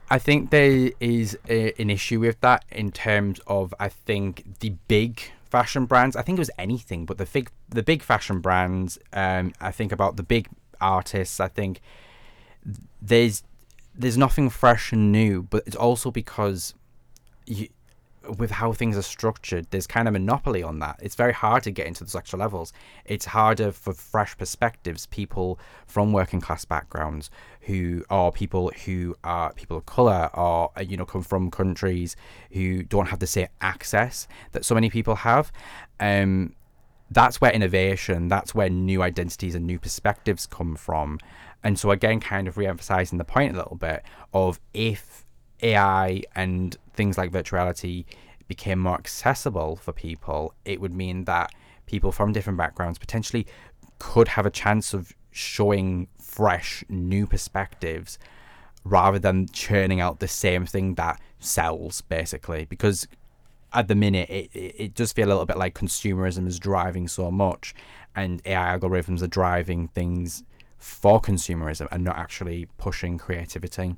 I 0.10 0.20
think 0.20 0.50
there 0.50 0.92
is 1.00 1.38
a, 1.50 1.74
an 1.82 1.90
issue 1.90 2.20
with 2.20 2.40
that 2.42 2.66
in 2.72 2.92
terms 2.92 3.40
of 3.48 3.74
I 3.80 3.90
think 3.90 4.60
the 4.60 4.76
big 4.88 5.22
fashion 5.50 5.86
brands. 5.86 6.16
I 6.16 6.22
think 6.22 6.38
it 6.38 6.42
was 6.42 6.52
anything, 6.58 7.06
but 7.06 7.18
the 7.18 7.26
big 7.26 7.50
the 7.70 7.84
big 7.84 8.04
fashion 8.04 8.40
brands. 8.40 9.00
Um, 9.14 9.54
I 9.62 9.72
think 9.72 9.92
about 9.92 10.18
the 10.18 10.24
big 10.24 10.50
artists. 10.82 11.40
I 11.40 11.48
think 11.48 11.80
there's 13.02 13.44
there's 13.96 14.18
nothing 14.18 14.50
fresh 14.50 14.92
and 14.92 15.12
new, 15.12 15.44
but 15.44 15.64
it's 15.66 15.76
also 15.76 16.12
because 16.12 16.74
you, 17.46 17.70
with 18.38 18.52
how 18.52 18.74
things 18.74 18.98
are 18.98 19.04
structured, 19.04 19.68
there's 19.72 19.88
kind 19.88 20.08
of 20.08 20.14
monopoly 20.14 20.64
on 20.64 20.80
that. 20.80 21.00
It's 21.02 21.16
very 21.16 21.34
hard 21.34 21.64
to 21.64 21.72
get 21.72 21.88
into 21.88 22.04
those 22.04 22.16
extra 22.16 22.40
levels. 22.40 22.74
It's 23.06 23.26
harder 23.26 23.72
for 23.72 23.94
fresh 23.94 24.38
perspectives, 24.38 25.06
people 25.08 25.60
from 25.86 26.14
working 26.14 26.42
class 26.42 26.66
backgrounds 26.66 27.30
who 27.62 28.04
are 28.10 28.32
people 28.32 28.72
who 28.86 29.16
are 29.24 29.54
people 29.54 29.78
of 29.78 29.86
color 29.86 30.30
or 30.34 30.72
uh, 30.78 30.82
you 30.82 30.98
know 30.98 31.06
come 31.06 31.24
from 31.24 31.50
countries 31.50 32.16
who 32.52 32.84
don't 32.84 33.08
have 33.08 33.20
the 33.20 33.28
same 33.28 33.48
access 33.62 34.28
that 34.52 34.66
so 34.66 34.76
many 34.76 34.90
people 34.90 35.16
have. 35.16 35.52
Um, 36.00 36.56
that's 37.12 37.40
where 37.40 37.52
innovation, 37.52 38.28
that's 38.28 38.56
where 38.56 38.70
new 38.70 39.02
identities 39.04 39.56
and 39.56 39.68
new 39.68 39.80
perspectives 39.80 40.48
come 40.48 40.76
from. 40.76 41.20
And 41.64 41.78
so 41.78 41.92
again, 41.92 42.20
kind 42.20 42.48
of 42.48 42.58
re-emphasizing 42.58 43.18
the 43.18 43.24
point 43.24 43.54
a 43.54 43.58
little 43.58 43.78
bit 43.78 44.04
of 44.34 44.60
if 44.74 45.26
AI 45.62 46.24
and 46.36 46.78
things 46.94 47.18
like 47.18 47.32
virtuality 47.32 48.06
became 48.48 48.80
more 48.80 48.96
accessible 48.96 49.76
for 49.76 49.92
people, 49.92 50.54
it 50.66 50.80
would 50.82 50.94
mean 50.94 51.26
that 51.26 51.52
people 51.86 52.12
from 52.12 52.32
different 52.32 52.58
backgrounds 52.58 53.00
potentially 53.00 53.46
could 54.00 54.30
have 54.30 54.46
a 54.46 54.50
chance 54.50 54.94
of 54.94 55.14
showing 55.32 56.08
fresh, 56.22 56.84
new 56.90 57.26
perspectives 57.26 58.20
rather 58.84 59.20
than 59.20 59.48
churning 59.50 60.02
out 60.02 60.20
the 60.20 60.28
same 60.28 60.66
thing 60.66 60.96
that 60.96 61.20
sells, 61.40 62.02
basically. 62.02 62.66
Because 62.66 63.08
at 63.72 63.88
the 63.88 63.96
minute, 63.96 64.30
it, 64.30 64.50
it, 64.54 64.94
does 64.94 65.14
feel 65.14 65.28
a 65.28 65.30
little 65.30 65.46
bit 65.46 65.58
like 65.58 65.74
consumerism 65.74 66.48
is 66.48 66.60
driving 66.60 67.08
so 67.08 67.32
much, 67.32 67.74
and 68.16 68.42
AI 68.46 68.78
algorithms 68.78 69.22
are 69.22 69.28
driving 69.28 69.88
things 69.88 70.44
for 70.78 71.22
consumerism 71.22 71.88
and 71.92 72.04
not 72.04 72.18
actually 72.18 72.68
pushing 72.78 73.18
creativity. 73.18 73.96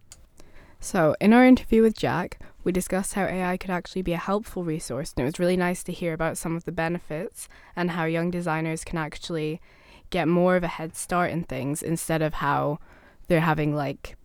So, 0.79 1.15
in 1.19 1.33
our 1.33 1.45
interview 1.45 1.81
with 1.81 1.97
Jack, 1.97 2.39
we 2.65 2.71
discussed 2.71 3.13
how 3.13 3.25
AI 3.25 3.55
could 3.55 3.69
actually 3.69 4.01
be 4.01 4.13
a 4.13 4.17
helpful 4.17 4.63
resource, 4.63 5.13
and 5.15 5.23
it 5.23 5.25
was 5.25 5.39
really 5.39 5.55
nice 5.55 5.83
to 5.83 5.93
hear 5.93 6.13
about 6.13 6.37
some 6.37 6.55
of 6.55 6.65
the 6.65 6.71
benefits 6.71 7.47
and 7.75 7.91
how 7.91 8.05
young 8.05 8.31
designers 8.31 8.83
can 8.83 8.97
actually 8.97 9.61
get 10.09 10.27
more 10.27 10.55
of 10.55 10.63
a 10.63 10.67
head 10.67 10.95
start 10.95 11.31
in 11.31 11.43
things 11.43 11.83
instead 11.83 12.21
of 12.21 12.35
how 12.35 12.79
they're 13.27 13.41
having 13.41 13.75
like 13.75 14.17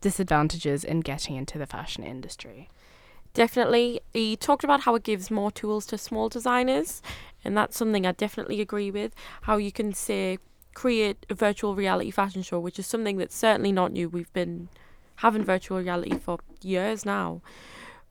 disadvantages 0.00 0.84
in 0.84 1.00
getting 1.00 1.36
into 1.36 1.58
the 1.58 1.66
fashion 1.66 2.04
industry. 2.04 2.68
Definitely. 3.32 4.00
He 4.12 4.36
talked 4.36 4.64
about 4.64 4.80
how 4.82 4.94
it 4.94 5.02
gives 5.02 5.30
more 5.30 5.50
tools 5.50 5.86
to 5.86 5.98
small 5.98 6.28
designers, 6.28 7.00
and 7.44 7.56
that's 7.56 7.76
something 7.76 8.06
I 8.06 8.12
definitely 8.12 8.60
agree 8.60 8.90
with. 8.90 9.14
How 9.42 9.56
you 9.56 9.72
can 9.72 9.94
say 9.94 10.38
create 10.74 11.24
a 11.30 11.34
virtual 11.34 11.74
reality 11.74 12.10
fashion 12.10 12.42
show, 12.42 12.60
which 12.60 12.78
is 12.78 12.86
something 12.86 13.16
that's 13.16 13.36
certainly 13.36 13.72
not 13.72 13.92
new. 13.92 14.08
We've 14.08 14.32
been 14.32 14.68
having 15.20 15.44
virtual 15.44 15.78
reality 15.78 16.18
for 16.18 16.38
years 16.62 17.04
now, 17.04 17.40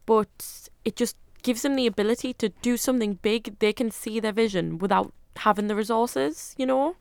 but 0.05 0.69
it 0.85 0.95
just 0.95 1.15
gives 1.41 1.61
them 1.61 1.75
the 1.75 1.87
ability 1.87 2.33
to 2.33 2.49
do 2.61 2.77
something 2.77 3.15
big. 3.15 3.57
They 3.59 3.73
can 3.73 3.91
see 3.91 4.19
their 4.19 4.31
vision 4.31 4.77
without 4.77 5.13
having 5.37 5.67
the 5.67 5.75
resources, 5.75 6.53
you 6.57 6.65
know? 6.65 6.95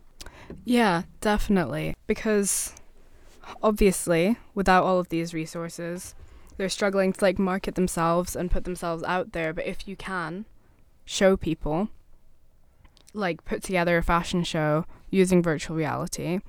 Yeah, 0.64 1.02
definitely. 1.20 1.94
Because 2.06 2.74
obviously, 3.62 4.38
without 4.54 4.84
all 4.84 4.98
of 4.98 5.08
these 5.08 5.34
resources, 5.34 6.14
they're 6.56 6.68
struggling 6.68 7.12
to 7.12 7.24
like 7.24 7.38
market 7.38 7.74
themselves 7.74 8.34
and 8.34 8.50
put 8.50 8.64
themselves 8.64 9.02
out 9.04 9.32
there. 9.32 9.52
But 9.52 9.66
if 9.66 9.86
you 9.86 9.96
can 9.96 10.46
show 11.04 11.36
people, 11.36 11.88
like 13.12 13.44
put 13.44 13.62
together 13.62 13.98
a 13.98 14.02
fashion 14.02 14.44
show 14.44 14.84
using 15.10 15.42
virtual 15.42 15.76
reality, 15.76 16.40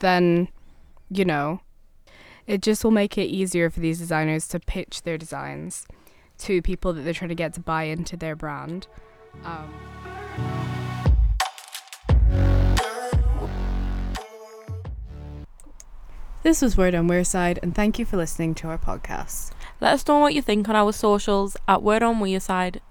then, 0.00 0.48
you 1.10 1.24
know, 1.24 1.60
it 2.46 2.62
just 2.62 2.84
will 2.84 2.90
make 2.90 3.18
it 3.18 3.24
easier 3.26 3.70
for 3.70 3.80
these 3.80 3.98
designers 3.98 4.46
to 4.48 4.60
pitch 4.60 5.02
their 5.02 5.18
designs 5.18 5.86
to 6.38 6.62
people 6.62 6.92
that 6.92 7.02
they're 7.02 7.14
trying 7.14 7.28
to 7.28 7.34
get 7.34 7.54
to 7.54 7.60
buy 7.60 7.84
into 7.84 8.16
their 8.16 8.36
brand. 8.36 8.86
Um, 9.44 9.74
This 16.46 16.62
was 16.62 16.76
Word 16.76 16.94
on 16.94 17.08
Wearside, 17.08 17.58
and 17.60 17.74
thank 17.74 17.98
you 17.98 18.04
for 18.04 18.16
listening 18.16 18.54
to 18.56 18.68
our 18.68 18.78
podcast. 18.78 19.50
Let 19.80 19.94
us 19.94 20.06
know 20.06 20.20
what 20.20 20.32
you 20.32 20.40
think 20.40 20.68
on 20.68 20.76
our 20.76 20.92
socials 20.92 21.56
at 21.66 21.82
Word 21.82 22.04
on 22.04 22.20
Wearside 22.20 22.78